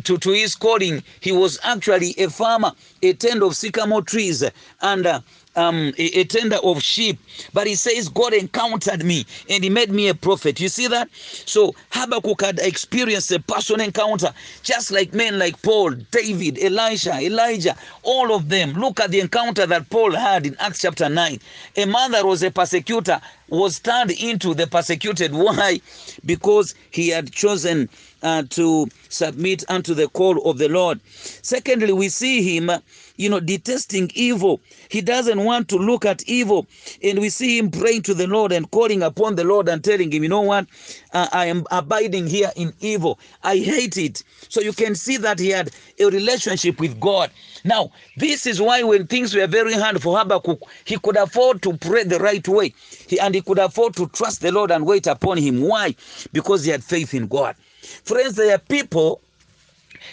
to, 0.04 0.18
to 0.18 0.32
his 0.32 0.56
calling, 0.56 1.04
he 1.22 1.32
was 1.32 1.60
actually 1.64 2.16
a 2.18 2.30
farmer, 2.30 2.72
a 3.04 3.14
tender 3.14 3.46
of 3.46 3.56
sycamore 3.56 4.02
trees, 4.02 4.44
and 4.82 5.06
uh, 5.06 5.22
um, 5.56 5.94
a, 5.98 6.20
a 6.20 6.24
tender 6.26 6.58
of 6.64 6.82
sheep. 6.82 7.20
But 7.54 7.68
he 7.68 7.76
says, 7.76 8.10
God 8.10 8.34
encountered 8.34 9.04
me 9.04 9.26
and 9.50 9.64
he 9.64 9.70
made 9.70 9.92
me 9.92 10.08
a 10.10 10.16
prophet. 10.16 10.60
You 10.60 10.70
see 10.70 10.88
that? 10.88 11.10
So 11.14 11.76
Habakkuk 11.92 12.42
had 12.42 12.60
experienced 12.60 13.32
a 13.32 13.40
personal 13.40 13.86
encounter, 13.86 14.34
just 14.64 14.92
like 14.92 15.14
men 15.14 15.38
like 15.40 15.62
Paul, 15.62 15.92
David, 16.12 16.58
Elisha, 16.64 17.20
Elijah, 17.22 17.76
all 18.04 18.34
of 18.34 18.50
them. 18.50 18.74
Look 18.74 19.00
at 19.00 19.12
the 19.12 19.20
encounter 19.20 19.66
that 19.66 19.90
Paul 19.90 20.12
had 20.12 20.46
in 20.46 20.56
Acts 20.60 20.82
chapter 20.82 21.10
9. 21.10 21.40
A 21.78 21.86
man 21.86 22.12
that 22.12 22.26
was 22.26 22.44
a 22.44 22.52
persecutor 22.52 23.20
was 23.50 23.80
turned 23.80 24.12
into 24.12 24.54
the 24.54 24.68
persecuted. 24.68 25.34
Why? 25.34 25.80
Because 26.26 26.74
he 26.92 27.10
had 27.10 27.32
chosen 27.32 27.90
uh, 28.24 28.44
to 28.50 28.88
submit 29.10 29.64
unto 29.70 29.94
the 29.94 30.08
call 30.10 30.38
of 30.50 30.58
the 30.58 30.70
Lord. 30.70 31.00
Secondly, 31.06 31.94
we 31.94 32.10
see 32.10 32.42
him, 32.42 32.72
you 33.18 33.30
know, 33.30 33.40
detesting 33.40 34.12
evil. 34.14 34.62
He 34.90 35.02
doesn't 35.02 35.44
want 35.44 35.70
to 35.70 35.78
look 35.78 36.06
at 36.06 36.24
evil. 36.24 36.68
And 37.04 37.20
we 37.20 37.30
see 37.30 37.58
him 37.58 37.72
praying 37.72 38.04
to 38.04 38.14
the 38.14 38.28
Lord 38.28 38.52
and 38.52 38.70
calling 38.72 39.04
upon 39.04 39.36
the 39.36 39.44
Lord 39.44 39.68
and 39.70 39.84
telling 39.84 40.12
him, 40.12 40.24
you 40.24 40.30
know 40.30 40.42
what? 40.42 40.68
Uh, 41.14 41.28
I 41.32 41.46
am 41.48 41.66
abiding 41.72 42.28
here 42.28 42.52
in 42.56 42.74
evil. 42.80 43.20
I 43.44 43.58
hate 43.58 43.98
it. 43.98 44.24
So 44.50 44.62
you 44.62 44.74
can 44.74 44.96
see 44.96 45.18
that 45.18 45.40
he 45.40 45.50
had 45.50 45.72
a 46.00 46.06
relationship 46.06 46.80
with 46.80 47.00
God. 47.00 47.32
Now, 47.64 47.92
this 48.18 48.46
is 48.46 48.62
why 48.62 48.84
when 48.84 49.08
things 49.08 49.36
were 49.36 49.48
very 49.48 49.74
hard 49.74 50.02
for 50.02 50.18
Habakkuk, 50.18 50.60
he 50.86 50.98
could 50.98 51.18
afford 51.18 51.62
to 51.64 51.78
pray 51.78 52.04
the 52.04 52.20
right 52.20 52.46
way. 52.48 52.74
He, 53.08 53.20
and 53.20 53.36
he 53.36 53.42
could 53.42 53.60
afford 53.60 53.96
to 53.96 54.08
trust 54.08 54.42
the 54.42 54.52
Lord 54.52 54.72
and 54.72 54.86
wait 54.86 55.08
upon 55.08 55.38
him. 55.38 55.62
Why? 55.62 55.96
Because 56.34 56.64
he 56.64 56.72
had 56.72 56.84
faith 56.84 57.14
in 57.14 57.28
God. 57.28 57.56
Friends, 57.82 58.36
there 58.36 58.56
are 58.56 58.60
people, 58.60 59.22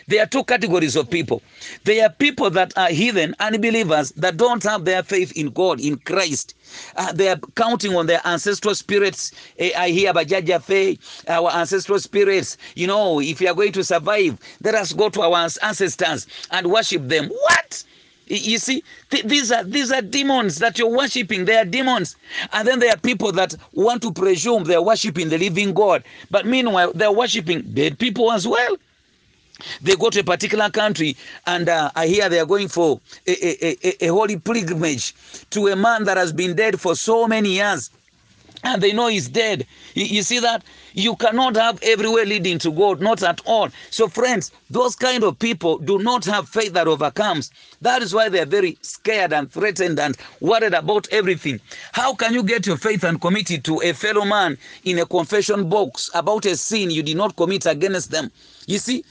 there 0.07 0.23
are 0.23 0.27
two 0.27 0.45
categories 0.45 0.97
of 0.97 1.11
people. 1.11 1.43
There 1.85 2.05
are 2.05 2.11
people 2.11 2.51
that 2.51 2.77
are 2.77 2.89
heathen, 2.89 3.35
unbelievers, 3.41 4.11
that 4.13 4.37
don't 4.37 4.63
have 4.63 4.85
their 4.85 5.03
faith 5.03 5.33
in 5.37 5.51
God, 5.51 5.81
in 5.81 5.97
Christ. 5.99 6.55
Uh, 6.97 7.13
they 7.13 7.29
are 7.29 7.39
counting 7.57 7.95
on 7.97 8.07
their 8.07 8.21
ancestral 8.25 8.75
spirits. 8.75 9.33
Eh, 9.59 9.71
I 9.77 9.91
hear 9.91 10.13
Bajaja 10.13 10.63
Faye, 10.63 10.99
our 11.29 11.51
ancestral 11.53 12.01
spirits. 12.01 12.57
You 12.75 12.87
know, 12.87 13.21
if 13.21 13.41
you 13.41 13.49
are 13.49 13.55
going 13.55 13.73
to 13.73 13.85
survive, 13.85 14.39
let 14.63 14.75
us 14.75 14.93
go 14.93 15.09
to 15.11 15.23
our 15.23 15.37
ancestors 15.63 16.27
and 16.51 16.71
worship 16.71 17.09
them. 17.09 17.29
What? 17.29 17.85
You 18.29 18.59
see, 18.59 18.83
th- 19.11 19.25
these 19.25 19.51
are 19.53 19.65
these 19.65 19.91
are 19.91 20.03
demons 20.03 20.59
that 20.59 20.79
you're 20.79 20.89
worshiping. 20.95 21.45
They 21.47 21.57
are 21.57 21.65
demons, 21.65 22.17
and 22.53 22.69
then 22.69 22.79
there 22.79 22.93
are 22.93 22.99
people 22.99 23.33
that 23.33 23.55
want 23.73 24.03
to 24.03 24.13
presume 24.13 24.65
they 24.65 24.75
are 24.75 24.83
worshiping 24.83 25.29
the 25.31 25.39
living 25.39 25.73
God, 25.73 26.05
but 26.31 26.47
meanwhile 26.47 26.93
they 26.93 27.07
are 27.07 27.13
worshiping 27.13 27.63
dead 27.75 27.99
people 27.99 28.31
as 28.33 28.47
well. 28.47 28.77
They 29.83 29.97
go 29.97 30.11
to 30.11 30.21
a 30.21 30.25
particular 30.25 30.71
country, 30.71 31.17
and 31.47 31.69
uh, 31.69 31.91
I 31.97 32.07
hear 32.07 32.29
they 32.29 32.39
are 32.39 32.47
going 32.47 32.69
for 32.69 33.01
a, 33.27 33.33
a, 33.67 33.77
a, 33.83 34.05
a 34.07 34.09
holy 34.09 34.39
pilgrimage 34.39 35.15
to 35.51 35.69
a 35.69 35.77
man 35.77 36.05
that 36.05 36.17
has 36.17 36.33
been 36.33 36.55
dead 36.55 36.81
for 36.81 36.95
so 36.95 37.27
many 37.27 37.55
years 37.55 37.91
and 38.65 38.83
they 38.83 38.93
know 38.93 39.09
he's 39.09 39.29
dead. 39.29 39.67
You, 39.95 40.05
you, 40.05 40.23
see 40.23 40.39
that? 40.41 40.65
You 40.95 41.17
cannot 41.17 41.57
have 41.57 41.79
everywhere 41.83 42.25
leading 42.25 42.59
to 42.61 42.71
God, 42.71 43.01
not 43.01 43.23
at 43.23 43.41
all. 43.47 43.69
So, 43.91 44.09
friends, 44.09 44.53
those 44.71 44.97
kind 44.97 45.25
of 45.25 45.39
people 45.39 45.79
do 45.79 45.99
not 45.99 46.25
have 46.25 46.49
faith 46.49 46.73
that 46.75 46.89
overcomes. 46.89 47.51
That 47.83 48.03
is 48.03 48.15
why 48.15 48.29
they 48.29 48.41
are 48.41 48.47
very 48.47 48.79
scared 48.83 49.33
and 49.33 49.51
threatened 49.51 49.99
and 49.99 50.17
worried 50.41 50.75
about 50.75 51.09
everything. 51.11 51.61
How 51.93 52.15
can 52.15 52.35
you 52.35 52.43
get 52.43 52.67
your 52.67 52.77
faith 52.77 53.05
and 53.05 53.21
commit 53.21 53.51
it 53.51 53.65
to 53.65 53.81
a 53.83 53.93
fellow 53.93 54.25
man 54.25 54.59
in 54.85 54.99
a 54.99 55.07
confession 55.07 55.69
box 55.69 56.11
about 56.15 56.47
a 56.47 56.57
sin 56.57 56.91
you 56.91 57.03
did 57.03 57.17
not 57.17 57.37
commit 57.37 57.67
against 57.67 58.11
them? 58.11 58.31
You 58.67 58.79
see? 58.79 59.05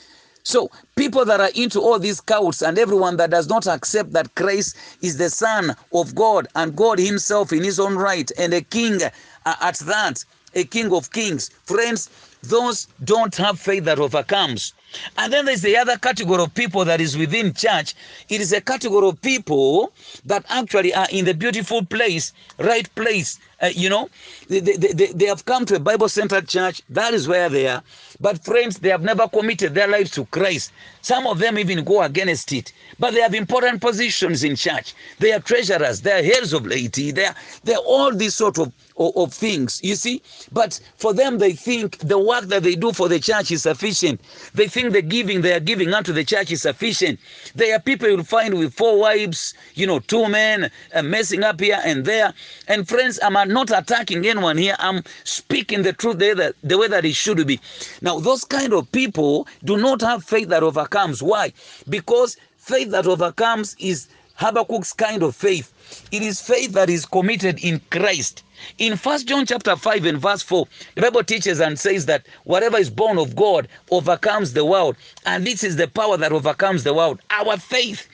So, 0.48 0.72
people 0.96 1.26
that 1.26 1.42
are 1.42 1.50
into 1.56 1.82
all 1.82 2.00
these 2.00 2.22
cults 2.22 2.62
and 2.62 2.80
everyone 2.80 3.18
that 3.18 3.32
does 3.32 3.50
not 3.50 3.68
accept 3.68 4.14
that 4.14 4.34
Christ 4.36 4.78
is 5.02 5.18
the 5.18 5.30
Son 5.30 5.76
of 5.94 6.16
God 6.16 6.48
and 6.56 6.74
God 6.74 7.00
Himself 7.00 7.52
in 7.52 7.66
His 7.66 7.82
own 7.82 7.96
right 7.96 8.32
and 8.38 8.54
a 8.54 8.62
King 8.62 9.04
uh, 9.04 9.12
at 9.46 9.76
that, 9.80 10.24
a 10.56 10.64
King 10.64 10.94
of 10.94 11.12
Kings, 11.12 11.50
friends, 11.66 12.10
those 12.44 12.88
don't 13.04 13.36
have 13.36 13.60
faith 13.60 13.84
that 13.84 14.00
overcomes. 14.00 14.72
And 15.18 15.32
then 15.32 15.46
there's 15.46 15.62
the 15.62 15.78
other 15.78 15.98
category 15.98 16.42
of 16.44 16.54
people 16.54 16.86
that 16.86 17.02
is 17.02 17.18
within 17.18 17.54
church. 17.54 17.96
It 18.30 18.42
is 18.42 18.54
a 18.54 18.62
category 18.62 19.08
of 19.08 19.22
people 19.22 19.94
that 20.26 20.46
actually 20.50 20.94
are 20.94 21.08
in 21.12 21.26
the 21.26 21.34
beautiful 21.34 21.86
place, 21.86 22.34
right 22.58 22.94
place. 22.96 23.40
Uh, 23.60 23.70
you 23.74 23.90
know, 23.90 24.08
they, 24.50 24.60
they, 24.60 24.76
they, 24.78 25.08
they 25.08 25.26
have 25.26 25.44
come 25.46 25.66
to 25.66 25.76
a 25.76 25.80
Bible 25.80 26.08
centered 26.08 26.48
church. 26.48 26.82
That 26.90 27.14
is 27.16 27.28
where 27.28 27.50
they 27.50 27.68
are. 27.68 27.82
But, 28.20 28.44
friends, 28.44 28.78
they 28.80 28.90
have 28.90 29.02
never 29.02 29.28
committed 29.28 29.74
their 29.74 29.88
lives 29.88 30.12
to 30.12 30.26
Christ. 30.26 30.72
Some 31.02 31.26
of 31.26 31.40
them 31.40 31.58
even 31.58 31.84
go 31.84 32.04
against 32.04 32.52
it. 32.54 32.72
But 33.00 33.14
they 33.14 33.22
have 33.22 33.34
important 33.34 33.82
positions 33.82 34.44
in 34.44 34.56
church. 34.56 34.94
They 35.20 35.32
are 35.34 35.40
treasurers, 35.40 36.02
they 36.02 36.12
are 36.12 36.24
heads 36.24 36.54
of 36.54 36.68
laity, 36.68 37.12
they 37.12 37.26
are, 37.26 37.36
they 37.64 37.74
are 37.74 37.84
all 37.86 38.14
these 38.14 38.36
sort 38.36 38.60
of, 38.60 38.72
of, 38.98 39.16
of 39.18 39.34
things, 39.34 39.80
you 39.84 39.96
see. 39.96 40.22
But 40.52 40.80
for 40.98 41.14
them, 41.14 41.38
they 41.38 41.54
think 41.54 41.98
the 42.00 42.20
work 42.20 42.46
that 42.46 42.64
they 42.64 42.76
do 42.76 42.92
for 42.92 43.08
the 43.08 43.20
church 43.20 43.52
is 43.52 43.64
sufficient. 43.64 44.22
They 44.54 44.68
think 44.68 44.87
the 44.92 45.02
giving 45.02 45.42
they 45.42 45.54
are 45.54 45.60
giving 45.60 45.94
unto 45.94 46.14
the 46.14 46.24
church 46.24 46.52
is 46.52 46.62
sufficient. 46.64 47.20
There 47.56 47.76
are 47.76 47.80
people 47.80 48.10
you'll 48.10 48.24
find 48.24 48.58
with 48.58 48.74
four 48.74 49.00
wives, 49.00 49.54
you 49.76 49.88
know, 49.88 50.00
two 50.00 50.28
men, 50.30 50.72
uh, 50.94 51.02
messing 51.02 51.44
up 51.44 51.60
here 51.60 51.80
and 51.84 52.06
there. 52.06 52.34
And 52.68 52.88
friends, 52.88 53.20
I'm 53.24 53.34
not 53.50 53.72
attacking 53.72 54.26
anyone 54.26 54.58
here. 54.58 54.76
I'm 54.80 55.04
speaking 55.24 55.84
the 55.84 55.94
truth 55.94 56.20
the, 56.20 56.34
the, 56.34 56.56
the 56.64 56.78
way 56.78 56.88
that 56.88 57.06
it 57.06 57.16
should 57.16 57.46
be. 57.48 57.60
Now, 58.02 58.20
those 58.20 58.44
kind 58.44 58.74
of 58.74 58.92
people 58.92 59.48
do 59.64 59.78
not 59.78 60.02
have 60.02 60.24
faith 60.24 60.50
that 60.50 60.64
overcomes. 60.64 61.22
Why? 61.24 61.54
Because 61.90 62.38
faith 62.58 62.92
that 62.92 63.08
overcomes 63.08 63.76
is 63.80 64.08
Habakkuk's 64.40 64.94
kind 64.94 65.24
of 65.24 65.36
faith. 65.36 65.74
It 66.12 66.22
is 66.22 66.42
faith 66.42 66.74
that 66.74 66.90
is 66.90 67.06
committed 67.06 67.60
in 67.64 67.82
Christ. 67.90 68.44
In 68.78 68.98
First 68.98 69.28
John 69.28 69.46
chapter 69.46 69.76
5 69.76 70.06
and 70.06 70.20
verse 70.20 70.42
4, 70.42 70.66
the 70.96 71.02
Bible 71.02 71.24
teaches 71.24 71.60
and 71.60 71.78
says 71.80 72.06
that 72.06 72.26
whatever 72.44 72.78
is 72.78 72.90
born 72.90 73.18
of 73.18 73.36
God 73.36 73.68
overcomes 73.92 74.54
the 74.54 74.66
world. 74.66 74.96
And 75.26 75.46
this 75.46 75.64
is 75.64 75.76
the 75.76 75.88
power 75.88 76.18
that 76.18 76.32
overcomes 76.32 76.84
the 76.84 76.94
world, 76.94 77.22
our 77.30 77.58
faith. 77.58 78.08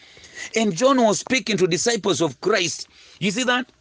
And 0.55 0.75
John 0.75 1.01
was 1.01 1.19
speaking 1.19 1.57
to 1.57 1.67
disciples 1.67 2.21
of 2.21 2.39
Christ. 2.41 2.88
You 3.19 3.31
see 3.31 3.43
that? 3.43 3.71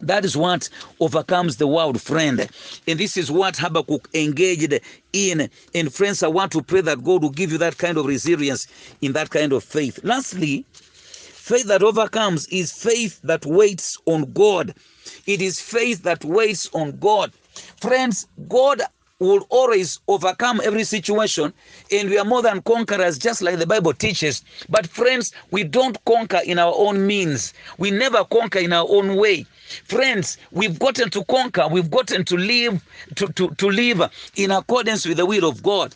That 0.00 0.24
is 0.24 0.36
what 0.36 0.68
overcomes 1.00 1.56
the 1.56 1.66
world, 1.66 2.00
friend. 2.02 2.48
And 2.86 3.00
this 3.00 3.16
is 3.16 3.30
what 3.30 3.56
Habakkuk 3.56 4.08
engaged 4.14 4.78
in. 5.12 5.48
And 5.74 5.92
friends, 5.92 6.22
I 6.22 6.28
want 6.28 6.52
to 6.52 6.62
pray 6.62 6.82
that 6.82 7.02
God 7.02 7.22
will 7.22 7.30
give 7.30 7.50
you 7.50 7.58
that 7.58 7.78
kind 7.78 7.96
of 7.96 8.04
resilience 8.04 8.66
in 9.00 9.12
that 9.14 9.30
kind 9.30 9.52
of 9.52 9.64
faith. 9.64 9.98
Lastly, 10.02 10.66
faith 10.72 11.66
that 11.68 11.82
overcomes 11.82 12.46
is 12.48 12.72
faith 12.72 13.20
that 13.22 13.46
waits 13.46 13.96
on 14.04 14.30
God. 14.32 14.74
It 15.26 15.40
is 15.42 15.60
faith 15.60 16.02
that 16.02 16.24
waits 16.24 16.68
on 16.72 16.98
God. 16.98 17.32
Friends, 17.80 18.26
God 18.48 18.82
will 19.18 19.46
always 19.48 19.98
overcome 20.08 20.60
every 20.62 20.84
situation 20.84 21.52
and 21.90 22.10
we 22.10 22.18
are 22.18 22.24
more 22.24 22.42
than 22.42 22.60
conquerors 22.62 23.18
just 23.18 23.40
like 23.40 23.58
the 23.58 23.66
bible 23.66 23.94
teaches. 23.94 24.44
But 24.68 24.86
friends 24.86 25.32
we 25.50 25.64
don't 25.64 26.02
conquer 26.04 26.40
in 26.44 26.58
our 26.58 26.74
own 26.76 27.06
means. 27.06 27.54
We 27.78 27.90
never 27.90 28.24
conquer 28.24 28.58
in 28.58 28.72
our 28.74 28.86
own 28.88 29.16
way. 29.16 29.46
Friends 29.84 30.36
we've 30.50 30.78
gotten 30.78 31.08
to 31.10 31.24
conquer. 31.24 31.66
We've 31.66 31.90
gotten 31.90 32.24
to 32.26 32.36
live 32.36 32.82
to, 33.14 33.26
to, 33.28 33.48
to 33.54 33.70
live 33.70 34.02
in 34.36 34.50
accordance 34.50 35.06
with 35.06 35.16
the 35.16 35.26
will 35.26 35.48
of 35.48 35.62
god 35.62 35.94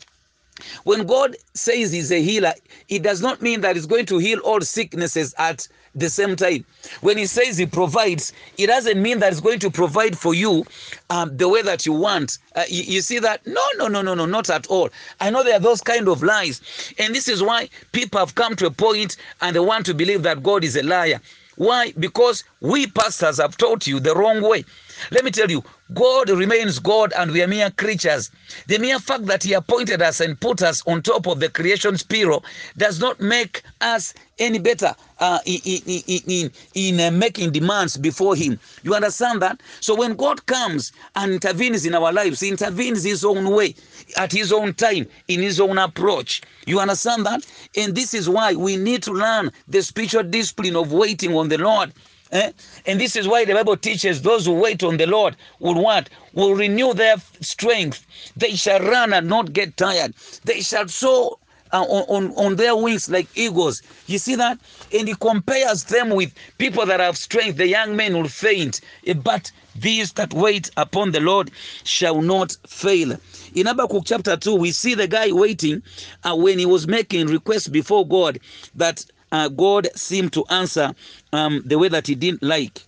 when 0.84 1.06
God 1.06 1.36
says 1.54 1.92
He's 1.92 2.12
a 2.12 2.22
healer, 2.22 2.54
it 2.88 3.02
does 3.02 3.20
not 3.20 3.42
mean 3.42 3.60
that 3.62 3.76
He's 3.76 3.86
going 3.86 4.06
to 4.06 4.18
heal 4.18 4.38
all 4.40 4.60
sicknesses 4.60 5.34
at 5.38 5.66
the 5.94 6.08
same 6.08 6.36
time. 6.36 6.64
When 7.00 7.18
He 7.18 7.26
says 7.26 7.58
He 7.58 7.66
provides, 7.66 8.32
it 8.58 8.66
doesn't 8.68 9.00
mean 9.00 9.18
that 9.20 9.32
He's 9.32 9.40
going 9.40 9.58
to 9.60 9.70
provide 9.70 10.16
for 10.18 10.34
you 10.34 10.64
um, 11.10 11.36
the 11.36 11.48
way 11.48 11.62
that 11.62 11.86
you 11.86 11.92
want. 11.92 12.38
Uh, 12.54 12.64
you, 12.68 12.82
you 12.84 13.00
see 13.00 13.18
that? 13.18 13.46
No, 13.46 13.62
no, 13.76 13.88
no, 13.88 14.02
no, 14.02 14.14
no, 14.14 14.26
not 14.26 14.50
at 14.50 14.66
all. 14.68 14.90
I 15.20 15.30
know 15.30 15.42
there 15.42 15.56
are 15.56 15.60
those 15.60 15.80
kind 15.80 16.08
of 16.08 16.22
lies. 16.22 16.60
And 16.98 17.14
this 17.14 17.28
is 17.28 17.42
why 17.42 17.68
people 17.92 18.20
have 18.20 18.34
come 18.34 18.56
to 18.56 18.66
a 18.66 18.70
point 18.70 19.16
and 19.40 19.54
they 19.54 19.60
want 19.60 19.86
to 19.86 19.94
believe 19.94 20.22
that 20.22 20.42
God 20.42 20.64
is 20.64 20.76
a 20.76 20.82
liar. 20.82 21.20
Why? 21.56 21.92
Because 21.98 22.44
we 22.60 22.86
pastors 22.86 23.38
have 23.38 23.56
taught 23.58 23.86
you 23.86 24.00
the 24.00 24.14
wrong 24.14 24.40
way. 24.40 24.64
Let 25.10 25.24
me 25.24 25.30
tell 25.30 25.50
you, 25.50 25.62
God 25.94 26.30
remains 26.30 26.78
God 26.78 27.12
and 27.18 27.32
we 27.32 27.42
are 27.42 27.48
mere 27.48 27.70
creatures. 27.70 28.30
The 28.66 28.78
mere 28.78 28.98
fact 28.98 29.26
that 29.26 29.42
He 29.42 29.54
appointed 29.54 30.02
us 30.02 30.20
and 30.20 30.40
put 30.40 30.62
us 30.62 30.86
on 30.86 31.02
top 31.02 31.26
of 31.26 31.40
the 31.40 31.48
creation 31.48 31.96
spiral 31.96 32.44
does 32.76 33.00
not 33.00 33.20
make 33.20 33.62
us 33.80 34.14
any 34.38 34.58
better 34.58 34.94
uh, 35.18 35.38
in, 35.44 35.60
in, 35.86 36.22
in, 36.26 36.50
in 36.74 37.18
making 37.18 37.52
demands 37.52 37.96
before 37.96 38.36
Him. 38.36 38.58
You 38.82 38.94
understand 38.94 39.42
that? 39.42 39.60
So 39.80 39.94
when 39.94 40.14
God 40.14 40.46
comes 40.46 40.92
and 41.16 41.32
intervenes 41.32 41.84
in 41.86 41.94
our 41.94 42.12
lives, 42.12 42.40
He 42.40 42.48
intervenes 42.48 43.02
His 43.04 43.24
own 43.24 43.50
way, 43.50 43.74
at 44.16 44.32
His 44.32 44.52
own 44.52 44.74
time, 44.74 45.06
in 45.28 45.40
His 45.40 45.60
own 45.60 45.78
approach. 45.78 46.42
You 46.66 46.80
understand 46.80 47.26
that? 47.26 47.46
And 47.76 47.94
this 47.94 48.14
is 48.14 48.28
why 48.28 48.54
we 48.54 48.76
need 48.76 49.02
to 49.04 49.12
learn 49.12 49.50
the 49.68 49.82
spiritual 49.82 50.22
discipline 50.22 50.76
of 50.76 50.92
waiting 50.92 51.34
on 51.36 51.48
the 51.48 51.58
Lord. 51.58 51.92
Eh? 52.32 52.52
And 52.86 53.00
this 53.00 53.16
is 53.16 53.26
why 53.26 53.44
the 53.44 53.54
Bible 53.54 53.76
teaches 53.76 54.22
those 54.22 54.46
who 54.46 54.52
wait 54.52 54.82
on 54.82 54.96
the 54.96 55.06
Lord 55.06 55.36
will 55.58 55.82
what? 55.82 56.08
Will 56.32 56.54
renew 56.54 56.94
their 56.94 57.16
strength. 57.40 58.06
They 58.36 58.54
shall 58.54 58.80
run 58.80 59.12
and 59.12 59.28
not 59.28 59.52
get 59.52 59.76
tired. 59.76 60.14
They 60.44 60.60
shall 60.60 60.86
soar 60.88 61.38
uh, 61.72 61.82
on, 61.82 62.04
on, 62.08 62.34
on 62.36 62.56
their 62.56 62.76
wings 62.76 63.10
like 63.10 63.28
eagles. 63.34 63.82
You 64.06 64.18
see 64.18 64.36
that? 64.36 64.58
And 64.92 65.08
he 65.08 65.14
compares 65.14 65.84
them 65.84 66.10
with 66.10 66.32
people 66.58 66.86
that 66.86 67.00
have 67.00 67.16
strength. 67.16 67.56
The 67.56 67.66
young 67.68 67.96
men 67.96 68.16
will 68.16 68.28
faint, 68.28 68.80
eh, 69.06 69.14
but 69.14 69.50
these 69.76 70.12
that 70.14 70.32
wait 70.32 70.70
upon 70.76 71.12
the 71.12 71.20
Lord 71.20 71.50
shall 71.84 72.22
not 72.22 72.56
fail. 72.66 73.16
In 73.54 73.66
Habakkuk 73.66 74.04
chapter 74.06 74.36
2, 74.36 74.54
we 74.54 74.72
see 74.72 74.94
the 74.94 75.06
guy 75.08 75.32
waiting 75.32 75.82
uh, 76.24 76.36
when 76.36 76.58
he 76.58 76.66
was 76.66 76.86
making 76.86 77.26
requests 77.26 77.68
before 77.68 78.06
God 78.06 78.38
that 78.74 79.04
uh, 79.32 79.48
God 79.48 79.88
seemed 79.94 80.32
to 80.34 80.44
answer 80.46 80.94
um, 81.32 81.62
the 81.64 81.78
way 81.78 81.88
that 81.88 82.06
he 82.06 82.14
didn't 82.14 82.42
like. 82.42 82.82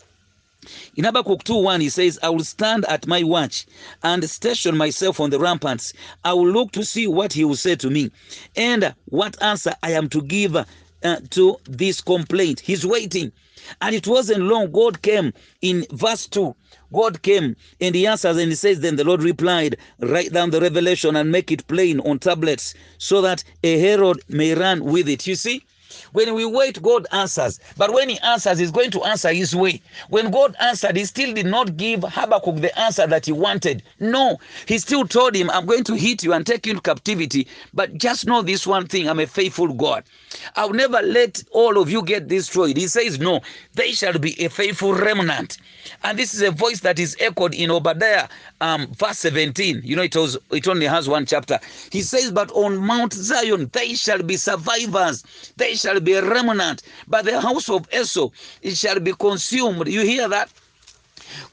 In 0.94 1.04
Habakkuk 1.04 1.42
2 1.42 1.56
1, 1.56 1.80
he 1.80 1.88
says, 1.88 2.20
I 2.22 2.30
will 2.30 2.44
stand 2.44 2.84
at 2.84 3.08
my 3.08 3.24
watch 3.24 3.66
and 4.04 4.28
station 4.30 4.76
myself 4.76 5.18
on 5.18 5.30
the 5.30 5.40
ramparts. 5.40 5.92
I 6.24 6.34
will 6.34 6.48
look 6.48 6.70
to 6.72 6.84
see 6.84 7.08
what 7.08 7.32
he 7.32 7.44
will 7.44 7.56
say 7.56 7.74
to 7.76 7.90
me 7.90 8.12
and 8.54 8.94
what 9.06 9.42
answer 9.42 9.74
I 9.82 9.90
am 9.90 10.08
to 10.10 10.22
give 10.22 10.54
uh, 10.54 10.64
to 11.30 11.56
this 11.64 12.00
complaint. 12.00 12.60
He's 12.60 12.86
waiting. 12.86 13.32
And 13.80 13.94
it 13.94 14.06
wasn't 14.06 14.44
long. 14.44 14.70
God 14.70 15.02
came 15.02 15.32
in 15.62 15.84
verse 15.90 16.28
2. 16.28 16.54
God 16.92 17.22
came 17.22 17.56
and 17.80 17.94
he 17.94 18.06
answers 18.06 18.36
and 18.36 18.50
he 18.50 18.54
says, 18.54 18.80
Then 18.80 18.96
the 18.96 19.04
Lord 19.04 19.22
replied, 19.22 19.76
Write 19.98 20.32
down 20.32 20.50
the 20.50 20.60
revelation 20.60 21.16
and 21.16 21.32
make 21.32 21.50
it 21.50 21.66
plain 21.66 21.98
on 22.00 22.20
tablets 22.20 22.74
so 22.98 23.20
that 23.22 23.42
a 23.64 23.78
herald 23.78 24.20
may 24.28 24.54
run 24.54 24.84
with 24.84 25.08
it. 25.08 25.26
You 25.26 25.34
see? 25.34 25.64
When 26.12 26.34
we 26.34 26.44
wait, 26.44 26.82
God 26.82 27.06
answers. 27.12 27.60
But 27.76 27.92
when 27.92 28.08
He 28.08 28.18
answers, 28.20 28.58
He's 28.58 28.70
going 28.70 28.90
to 28.92 29.02
answer 29.04 29.32
His 29.32 29.54
way. 29.54 29.82
When 30.08 30.30
God 30.30 30.56
answered, 30.60 30.96
He 30.96 31.04
still 31.04 31.32
did 31.34 31.46
not 31.46 31.76
give 31.76 32.02
Habakkuk 32.02 32.56
the 32.56 32.76
answer 32.78 33.06
that 33.06 33.26
he 33.26 33.32
wanted. 33.32 33.82
No, 34.00 34.38
He 34.66 34.78
still 34.78 35.06
told 35.06 35.34
him, 35.34 35.50
I'm 35.50 35.66
going 35.66 35.84
to 35.84 35.94
hit 35.94 36.22
you 36.22 36.32
and 36.32 36.46
take 36.46 36.66
you 36.66 36.72
into 36.72 36.82
captivity. 36.82 37.46
But 37.74 37.98
just 37.98 38.26
know 38.26 38.42
this 38.42 38.66
one 38.66 38.86
thing 38.86 39.08
I'm 39.08 39.20
a 39.20 39.26
faithful 39.26 39.72
God. 39.72 40.04
I'll 40.56 40.70
never 40.72 41.00
let 41.02 41.42
all 41.52 41.78
of 41.78 41.90
you 41.90 42.02
get 42.02 42.28
destroyed. 42.28 42.76
He 42.76 42.86
says, 42.88 43.18
No, 43.18 43.40
they 43.74 43.92
shall 43.92 44.18
be 44.18 44.42
a 44.44 44.48
faithful 44.48 44.94
remnant. 44.94 45.58
And 46.04 46.18
this 46.18 46.34
is 46.34 46.42
a 46.42 46.50
voice 46.50 46.80
that 46.80 46.98
is 46.98 47.16
echoed 47.20 47.54
in 47.54 47.70
Obadiah 47.70 48.28
um, 48.60 48.86
verse 48.94 49.18
17. 49.18 49.82
You 49.84 49.96
know, 49.96 50.02
it 50.02 50.16
was 50.16 50.38
it 50.50 50.66
only 50.68 50.86
has 50.86 51.08
one 51.08 51.26
chapter. 51.26 51.58
He 51.90 52.02
says, 52.02 52.30
But 52.30 52.50
on 52.52 52.76
Mount 52.78 53.12
Zion 53.12 53.68
they 53.72 53.94
shall 53.94 54.22
be 54.22 54.36
survivors, 54.36 55.24
they 55.56 55.74
shall 55.82 56.00
be 56.00 56.14
a 56.14 56.24
remnant, 56.24 56.82
but 57.08 57.24
the 57.26 57.40
house 57.40 57.68
of 57.68 57.86
Esau 57.92 58.30
it 58.62 58.76
shall 58.76 59.00
be 59.00 59.12
consumed. 59.12 59.88
You 59.88 60.02
hear 60.02 60.28
that? 60.28 60.50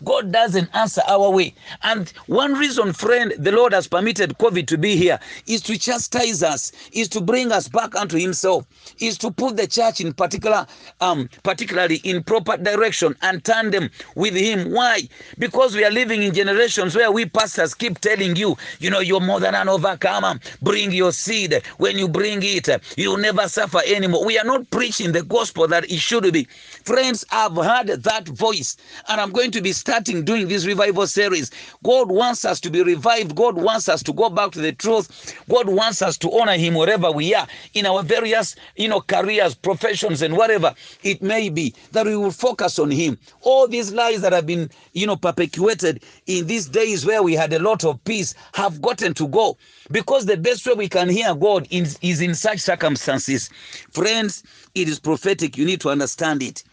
God 0.04 0.32
doesn't 0.32 0.70
answer 0.76 1.02
our 1.08 1.30
way. 1.32 1.54
And 1.84 2.10
one 2.28 2.54
reason, 2.54 2.94
friend, 2.94 3.34
the 3.38 3.52
Lord 3.52 3.74
has 3.74 3.88
permitted 3.88 4.38
COVID 4.38 4.68
to 4.68 4.78
be 4.78 4.96
here 4.96 5.20
is 5.48 5.62
to 5.64 5.78
chastise 5.78 6.44
us, 6.44 6.72
is 6.92 7.08
to 7.10 7.22
bring 7.22 7.52
us 7.52 7.68
back 7.68 7.96
unto 7.96 8.18
Himself, 8.18 8.66
is 9.00 9.18
to 9.20 9.32
put 9.32 9.58
the 9.58 9.68
church 9.68 10.02
in 10.02 10.14
particular, 10.14 10.66
um, 11.02 11.30
particularly 11.44 11.98
in 12.04 12.24
proper 12.24 12.58
direction 12.58 13.16
and 13.22 13.44
turn 13.44 13.72
them 13.72 13.90
with 14.16 14.36
Him. 14.36 14.72
Why? 14.72 15.08
Because 15.38 15.76
we 15.76 15.84
are 15.86 15.92
living 15.92 16.24
in 16.24 16.34
generations 16.34 16.96
where 16.96 17.12
we 17.12 17.26
pastors 17.26 17.74
keep 17.74 18.00
telling 18.00 18.36
you, 18.36 18.58
you 18.80 18.90
know, 18.90 19.00
you're 19.00 19.20
more 19.20 19.40
than 19.40 19.56
an 19.56 19.70
overcomer. 19.70 20.40
Bring 20.62 20.92
your 20.92 21.12
seed. 21.12 21.62
When 21.78 21.98
you 21.98 22.08
bring 22.08 22.40
it, 22.44 22.70
you'll 22.98 23.18
never 23.18 23.48
suffer 23.48 23.82
anymore. 23.86 24.26
We 24.26 24.38
are 24.38 24.46
not 24.46 24.70
preaching 24.72 25.12
the 25.12 25.24
gospel 25.24 25.68
that 25.68 25.90
it 25.90 26.00
should 26.00 26.32
be. 26.34 26.46
Friends, 26.84 27.26
I've 27.32 27.56
heard 27.56 27.88
that 28.04 28.28
voice, 28.28 28.78
and 29.08 29.20
I'm 29.22 29.32
going 29.32 29.52
to 29.52 29.62
be 29.62 29.69
starting 29.78 30.24
doing 30.24 30.48
this 30.48 30.66
revival 30.66 31.08
series. 31.08 31.52
God 31.84 32.10
wants 32.10 32.46
us 32.46 32.60
to 32.62 32.70
be 32.70 32.84
revived. 32.84 33.36
God 33.36 33.56
wants 33.56 33.90
us 33.90 34.04
to 34.04 34.14
go 34.14 34.30
back 34.30 34.52
to 34.52 34.60
the 34.60 34.72
truth. 34.74 35.36
God 35.50 35.68
wants 35.70 36.02
us 36.02 36.18
to 36.20 36.32
honor 36.32 36.58
Him 36.58 36.74
wherever 36.76 37.12
we 37.12 37.34
are 37.34 37.48
in 37.74 37.86
our 37.86 38.04
various, 38.04 38.56
you 38.76 38.88
know, 38.88 39.02
careers, 39.02 39.56
professions, 39.56 40.22
and 40.22 40.36
whatever 40.36 40.74
it 41.04 41.22
may 41.22 41.50
be. 41.50 41.74
That 41.92 42.06
we 42.06 42.16
will 42.16 42.32
focus 42.32 42.80
on 42.80 42.92
Him. 42.92 43.18
All 43.42 43.68
these 43.68 43.92
lies 43.92 44.22
that 44.22 44.34
have 44.34 44.46
been, 44.46 44.70
you 44.94 45.08
know, 45.08 45.16
perpetuated 45.16 46.04
in 46.28 46.48
these 46.48 46.68
days 46.68 47.06
where 47.06 47.24
we 47.24 47.34
had 47.34 47.54
a 47.54 47.60
lot 47.60 47.84
of 47.84 48.04
peace 48.04 48.34
have 48.54 48.82
gotten 48.82 49.14
to 49.16 49.28
go 49.28 49.58
because 49.92 50.26
the 50.26 50.38
best 50.38 50.66
way 50.68 50.74
we 50.74 50.90
can 50.90 51.10
hear 51.10 51.34
God 51.36 51.68
is, 51.72 51.98
is 52.02 52.22
in 52.22 52.36
such 52.36 52.60
circumstances. 52.60 53.50
Friends, 53.92 54.44
it 54.76 54.88
is 54.88 55.00
prophetic. 55.00 55.58
You 55.58 55.66
need 55.66 55.82
to 55.82 55.90
understand 55.90 56.44
it. 56.44 56.64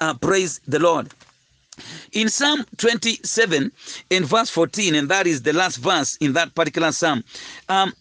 Uh, 0.00 0.14
praise 0.14 0.60
the 0.66 0.78
Lord. 0.78 1.12
In 2.12 2.28
Psalm 2.28 2.64
27 2.76 3.72
in 4.10 4.24
verse 4.24 4.50
14, 4.50 4.94
and 4.94 5.08
that 5.08 5.26
is 5.26 5.42
the 5.42 5.52
last 5.52 5.78
verse 5.78 6.16
in 6.16 6.34
that 6.34 6.54
particular 6.54 6.92
psalm, 6.92 7.24
um, 7.68 7.94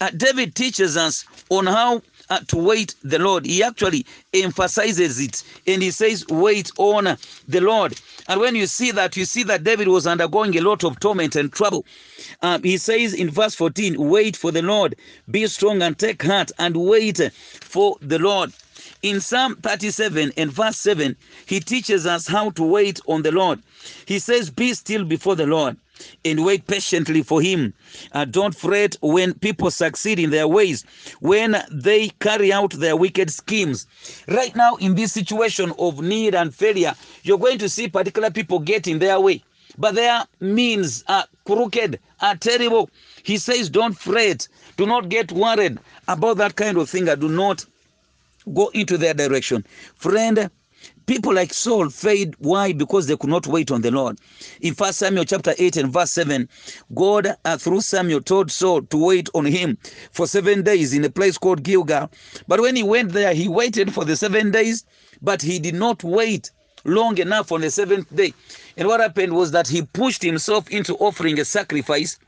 uh, 0.00 0.10
David 0.10 0.54
teaches 0.54 0.96
us 0.96 1.24
on 1.50 1.66
how 1.66 2.02
uh, 2.30 2.40
to 2.48 2.56
wait 2.56 2.94
the 3.02 3.18
Lord. 3.18 3.46
He 3.46 3.62
actually 3.62 4.06
emphasizes 4.32 5.20
it 5.20 5.42
and 5.66 5.82
he 5.82 5.90
says, 5.90 6.26
Wait 6.28 6.70
on 6.78 7.16
the 7.48 7.60
Lord. 7.60 7.98
And 8.28 8.40
when 8.40 8.54
you 8.54 8.66
see 8.66 8.90
that, 8.92 9.16
you 9.16 9.24
see 9.24 9.42
that 9.44 9.64
David 9.64 9.88
was 9.88 10.06
undergoing 10.06 10.56
a 10.56 10.60
lot 10.60 10.84
of 10.84 11.00
torment 11.00 11.36
and 11.36 11.52
trouble. 11.52 11.84
Um, 12.42 12.62
he 12.62 12.76
says 12.76 13.14
in 13.14 13.30
verse 13.30 13.54
14, 13.54 13.96
Wait 13.98 14.36
for 14.36 14.52
the 14.52 14.62
Lord, 14.62 14.94
be 15.30 15.46
strong 15.46 15.82
and 15.82 15.98
take 15.98 16.22
heart, 16.22 16.52
and 16.58 16.76
wait 16.76 17.20
for 17.32 17.96
the 18.00 18.18
Lord. 18.18 18.52
In 19.02 19.20
Psalm 19.20 19.54
37 19.62 20.32
and 20.36 20.50
verse 20.50 20.76
7, 20.78 21.16
he 21.46 21.60
teaches 21.60 22.04
us 22.04 22.26
how 22.26 22.50
to 22.50 22.64
wait 22.64 23.00
on 23.06 23.22
the 23.22 23.30
Lord. 23.30 23.60
He 24.06 24.18
says, 24.18 24.50
Be 24.50 24.74
still 24.74 25.04
before 25.04 25.36
the 25.36 25.46
Lord 25.46 25.76
and 26.24 26.44
wait 26.44 26.66
patiently 26.66 27.22
for 27.22 27.40
him. 27.40 27.74
Uh, 28.10 28.24
don't 28.24 28.56
fret 28.56 28.96
when 29.00 29.34
people 29.34 29.70
succeed 29.70 30.18
in 30.18 30.30
their 30.30 30.48
ways, 30.48 30.84
when 31.20 31.62
they 31.70 32.08
carry 32.20 32.52
out 32.52 32.72
their 32.72 32.96
wicked 32.96 33.30
schemes. 33.30 33.86
Right 34.26 34.54
now, 34.56 34.74
in 34.76 34.96
this 34.96 35.12
situation 35.12 35.72
of 35.78 36.00
need 36.02 36.34
and 36.34 36.52
failure, 36.52 36.94
you're 37.22 37.38
going 37.38 37.58
to 37.58 37.68
see 37.68 37.86
particular 37.86 38.30
people 38.30 38.58
get 38.58 38.88
in 38.88 38.98
their 38.98 39.20
way. 39.20 39.44
But 39.76 39.94
their 39.94 40.24
means 40.40 41.04
are 41.06 41.26
crooked, 41.46 42.00
are 42.20 42.36
terrible. 42.36 42.90
He 43.22 43.38
says, 43.38 43.70
Don't 43.70 43.96
fret, 43.96 44.48
do 44.76 44.86
not 44.86 45.08
get 45.08 45.30
worried 45.30 45.78
about 46.08 46.38
that 46.38 46.56
kind 46.56 46.78
of 46.78 46.90
thing. 46.90 47.08
I 47.08 47.14
do 47.14 47.28
not 47.28 47.64
go 48.48 48.68
into 48.68 48.98
their 48.98 49.14
direction. 49.14 49.64
Friend, 49.94 50.50
people 51.06 51.34
like 51.34 51.52
Saul 51.52 51.88
failed. 51.90 52.34
Why? 52.38 52.72
Because 52.72 53.06
they 53.06 53.16
could 53.16 53.30
not 53.30 53.46
wait 53.46 53.70
on 53.70 53.80
the 53.80 53.90
Lord. 53.90 54.18
In 54.60 54.74
First 54.74 54.98
Samuel 54.98 55.24
chapter 55.24 55.54
8 55.58 55.76
and 55.76 55.92
verse 55.92 56.12
7, 56.12 56.48
God, 56.94 57.34
uh, 57.44 57.56
through 57.58 57.80
Samuel, 57.80 58.20
told 58.20 58.50
Saul 58.50 58.82
to 58.82 58.96
wait 58.96 59.28
on 59.34 59.44
him 59.44 59.78
for 60.12 60.26
seven 60.26 60.62
days 60.62 60.92
in 60.92 61.04
a 61.04 61.10
place 61.10 61.38
called 61.38 61.62
Gilgal. 61.62 62.10
But 62.46 62.60
when 62.60 62.76
he 62.76 62.82
went 62.82 63.12
there, 63.12 63.34
he 63.34 63.48
waited 63.48 63.92
for 63.92 64.04
the 64.04 64.16
seven 64.16 64.50
days, 64.50 64.84
but 65.22 65.42
he 65.42 65.58
did 65.58 65.74
not 65.74 66.04
wait 66.04 66.50
long 66.84 67.18
enough 67.18 67.52
on 67.52 67.60
the 67.60 67.70
seventh 67.70 68.14
day. 68.14 68.32
And 68.76 68.86
what 68.86 69.00
happened 69.00 69.34
was 69.34 69.50
that 69.52 69.68
he 69.68 69.82
pushed 69.82 70.22
himself 70.22 70.68
into 70.70 70.94
offering 70.96 71.40
a 71.40 71.44
sacrifice 71.44 72.18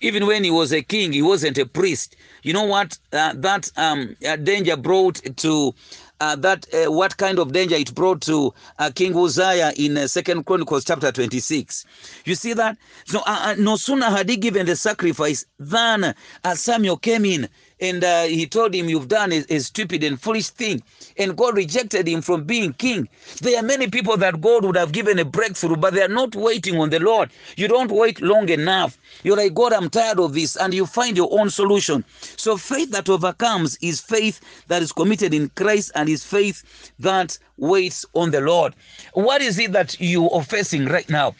even 0.00 0.26
when 0.26 0.44
he 0.44 0.50
was 0.50 0.72
a 0.72 0.82
king, 0.82 1.12
he 1.12 1.22
wasn't 1.22 1.58
a 1.58 1.66
priest. 1.66 2.16
You 2.42 2.52
know 2.52 2.64
what 2.64 2.98
uh, 3.12 3.32
that 3.36 3.70
um, 3.76 4.16
uh, 4.26 4.36
danger 4.36 4.76
brought 4.76 5.20
to 5.38 5.74
uh, 6.20 6.36
that 6.36 6.66
uh, 6.72 6.90
what 6.90 7.16
kind 7.16 7.38
of 7.38 7.52
danger 7.52 7.74
it 7.76 7.94
brought 7.94 8.20
to 8.22 8.54
uh, 8.78 8.90
King 8.94 9.16
Uzziah 9.16 9.72
in 9.76 9.96
uh, 9.98 10.06
Second 10.06 10.46
Chronicles 10.46 10.84
chapter 10.84 11.12
26. 11.12 11.84
You 12.24 12.34
see 12.34 12.52
that? 12.54 12.78
So 13.06 13.20
uh, 13.20 13.22
uh, 13.26 13.54
no 13.58 13.76
sooner 13.76 14.06
had 14.06 14.28
he 14.28 14.36
given 14.36 14.66
the 14.66 14.76
sacrifice 14.76 15.44
than 15.58 16.14
Samuel 16.54 16.96
came 16.96 17.24
in 17.24 17.48
and 17.80 18.02
uh, 18.02 18.22
he 18.24 18.46
told 18.46 18.74
him, 18.74 18.88
You've 18.88 19.08
done 19.08 19.32
a, 19.32 19.44
a, 19.50 19.58
stupid 19.58 20.02
and 20.02 20.20
foolish 20.20 20.48
thing. 20.48 20.82
And 21.18 21.36
God 21.36 21.56
rejected 21.56 22.08
him 22.08 22.22
from 22.22 22.44
being 22.44 22.72
king. 22.72 23.08
There 23.42 23.58
are 23.58 23.62
many 23.62 23.88
people 23.88 24.16
that 24.16 24.40
God 24.40 24.64
would 24.64 24.76
have 24.76 24.92
given 24.92 25.18
a 25.18 25.24
breakthrough, 25.24 25.76
but 25.76 25.92
they 25.92 26.02
are 26.02 26.08
not 26.08 26.34
waiting 26.34 26.78
on 26.78 26.90
the 26.90 27.00
Lord. 27.00 27.30
You 27.56 27.68
don't 27.68 27.90
wait 27.92 28.20
long 28.22 28.48
enough. 28.48 28.96
You're 29.24 29.36
like, 29.36 29.54
God, 29.54 29.72
I'm 29.74 29.90
tired 29.90 30.18
of 30.20 30.32
this. 30.32 30.56
And 30.56 30.72
you 30.72 30.86
find 30.86 31.16
your 31.16 31.28
own 31.38 31.50
solution. 31.50 32.04
So 32.36 32.56
faith 32.56 32.90
that 32.92 33.08
overcomes 33.10 33.76
is 33.82 34.00
faith 34.00 34.40
that 34.68 34.82
is 34.82 34.92
committed 34.92 35.34
in 35.34 35.50
Christ 35.50 35.92
and 35.94 36.08
is 36.08 36.24
faith 36.24 36.92
that 36.98 37.38
waits 37.58 38.06
on 38.14 38.30
the 38.30 38.40
Lord. 38.40 38.74
What 39.12 39.42
is 39.42 39.58
it 39.58 39.72
that 39.72 40.00
you 40.00 40.30
are 40.30 40.42
facing 40.42 40.86
right 40.86 41.08
now? 41.10 41.34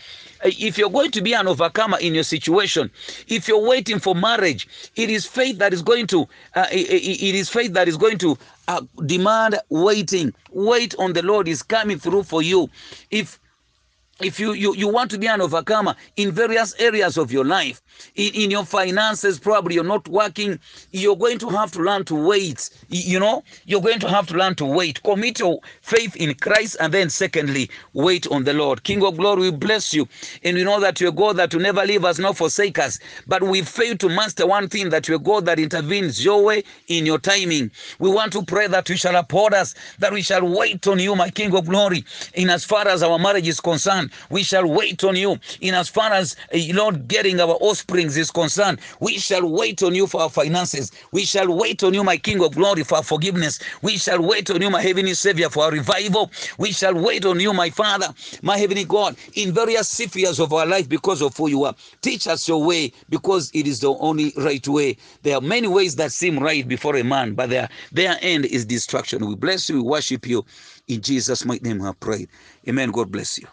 If 0.44 0.78
you're 0.78 0.90
going 0.90 1.10
to 1.12 1.22
be 1.22 1.32
an 1.32 1.46
overcomer 1.46 1.98
in 1.98 2.14
your 2.14 2.24
situation, 2.24 2.90
if 3.28 3.48
you're 3.48 3.66
waiting 3.66 3.98
for 3.98 4.14
marriage, 4.14 4.68
it 4.96 5.10
is 5.10 5.26
faith 5.26 5.58
that 5.58 5.72
is 5.72 5.82
going 5.82 6.06
to 6.08 6.28
uh, 6.54 6.66
it, 6.70 7.22
it 7.22 7.34
is 7.34 7.48
faith 7.48 7.72
that 7.72 7.88
is 7.88 7.96
going 7.96 8.18
to 8.18 8.36
uh, 8.68 8.82
demand 9.06 9.58
waiting. 9.68 10.34
Wait 10.50 10.94
on 10.98 11.12
the 11.12 11.22
Lord 11.22 11.48
is 11.48 11.62
coming 11.62 11.98
through 11.98 12.24
for 12.24 12.42
you. 12.42 12.68
If 13.10 13.38
if 14.22 14.40
you, 14.40 14.52
you 14.54 14.74
you 14.76 14.88
want 14.88 15.10
to 15.10 15.18
be 15.18 15.26
an 15.28 15.40
overcomer 15.40 15.94
in 16.16 16.32
various 16.32 16.74
areas 16.80 17.18
of 17.18 17.32
your 17.32 17.44
life 17.44 17.82
in, 18.16 18.34
in 18.34 18.50
your 18.50 18.64
finances 18.64 19.38
probably 19.38 19.74
you're 19.76 19.84
not 19.84 20.08
working 20.08 20.58
you're 20.92 21.16
going 21.16 21.38
to 21.38 21.48
have 21.50 21.70
to 21.72 21.80
learn 21.80 22.04
to 22.04 22.14
wait 22.14 22.70
you 22.88 23.20
know? 23.20 23.42
You're 23.66 23.80
going 23.80 24.00
to 24.00 24.08
have 24.08 24.26
to 24.28 24.34
learn 24.34 24.54
to 24.56 24.64
wait. 24.66 25.02
Commit 25.02 25.40
your 25.40 25.60
faith 25.82 26.16
in 26.16 26.34
christ 26.34 26.76
and 26.80 26.92
then 26.92 27.10
secondly 27.10 27.70
wait 27.94 28.26
on 28.28 28.44
the 28.44 28.54
lord. 28.54 28.82
King 28.84 29.04
of 29.04 29.16
glory 29.16 29.42
we 29.42 29.50
bless 29.52 29.94
you. 29.94 30.08
And 30.42 30.56
we 30.56 30.64
know 30.64 30.80
that 30.80 31.00
you're 31.00 31.12
god 31.12 31.36
that 31.38 31.54
will 31.54 31.62
never 31.62 31.84
leave 31.84 32.04
us 32.04 32.18
nor 32.18 32.34
forsake 32.34 32.78
us. 32.78 32.98
But 33.26 33.42
we 33.42 33.62
fail 33.62 33.96
to 33.98 34.08
master 34.08 34.46
one 34.46 34.68
thing 34.68 34.90
that 34.90 35.08
you're 35.08 35.18
god 35.18 35.46
that 35.46 35.58
intervenes 35.58 36.24
your 36.24 36.42
way 36.44 36.64
in 36.88 37.06
your 37.06 37.18
timing. 37.18 37.70
We 37.98 38.10
want 38.10 38.32
to 38.34 38.44
pray 38.44 38.66
that 38.68 38.88
you 38.88 38.96
shall 38.96 39.16
uphold 39.16 39.54
us 39.54 39.74
that 39.98 40.12
we 40.12 40.22
shall 40.22 40.46
wait 40.48 40.86
on 40.86 40.98
you 40.98 41.14
my 41.16 41.30
king 41.30 41.54
of 41.56 41.66
glory 41.66 42.04
in 42.34 42.50
as 42.50 42.64
far 42.64 42.86
as 42.88 43.02
our 43.02 43.18
marriage 43.18 43.48
is 43.48 43.60
concerned 44.08 44.30
we 44.30 44.42
shall 44.42 44.66
wait 44.66 45.02
on 45.04 45.16
you. 45.16 45.38
In 45.60 45.74
as 45.74 45.88
far 45.88 46.12
as 46.12 46.36
uh, 46.54 46.58
Lord 46.74 47.08
getting 47.08 47.40
our 47.40 47.56
offsprings 47.60 48.16
is 48.16 48.30
concerned, 48.30 48.80
we 49.00 49.18
shall 49.18 49.48
wait 49.48 49.82
on 49.82 49.94
you 49.94 50.06
for 50.06 50.22
our 50.22 50.30
finances. 50.30 50.92
We 51.12 51.24
shall 51.24 51.52
wait 51.54 51.82
on 51.82 51.94
you, 51.94 52.04
my 52.04 52.16
King 52.16 52.42
of 52.44 52.54
glory, 52.54 52.84
for 52.84 52.96
our 52.96 53.02
forgiveness. 53.02 53.58
We 53.82 53.96
shall 53.96 54.20
wait 54.22 54.50
on 54.50 54.60
you, 54.62 54.70
my 54.70 54.82
heavenly 54.82 55.14
Savior, 55.14 55.48
for 55.50 55.64
our 55.64 55.70
revival. 55.70 56.30
We 56.58 56.72
shall 56.72 56.94
wait 56.94 57.24
on 57.24 57.40
you, 57.40 57.52
my 57.52 57.70
Father, 57.70 58.12
my 58.42 58.56
heavenly 58.58 58.84
God, 58.84 59.16
in 59.34 59.52
various 59.52 59.88
spheres 59.88 60.40
of 60.40 60.52
our 60.52 60.66
life 60.66 60.88
because 60.88 61.22
of 61.22 61.36
who 61.36 61.48
you 61.48 61.64
are. 61.64 61.74
Teach 62.02 62.26
us 62.26 62.48
your 62.48 62.64
way 62.64 62.92
because 63.08 63.50
it 63.54 63.66
is 63.66 63.80
the 63.80 63.92
only 63.94 64.32
right 64.36 64.66
way. 64.68 64.96
There 65.22 65.36
are 65.36 65.40
many 65.42 65.68
ways 65.68 65.96
that 65.96 66.12
seem 66.12 66.38
right 66.38 66.66
before 66.66 66.96
a 66.96 67.04
man, 67.04 67.34
but 67.34 67.50
their, 67.50 67.68
their 67.92 68.18
end 68.22 68.46
is 68.46 68.64
destruction. 68.64 69.26
We 69.26 69.34
bless 69.36 69.68
you, 69.68 69.76
we 69.76 69.82
worship 69.82 70.26
you. 70.26 70.44
In 70.88 71.00
Jesus' 71.02 71.44
mighty 71.44 71.64
name, 71.68 71.82
I 71.82 71.92
pray. 71.98 72.26
Amen. 72.68 72.90
God 72.90 73.10
bless 73.12 73.38
you. 73.38 73.46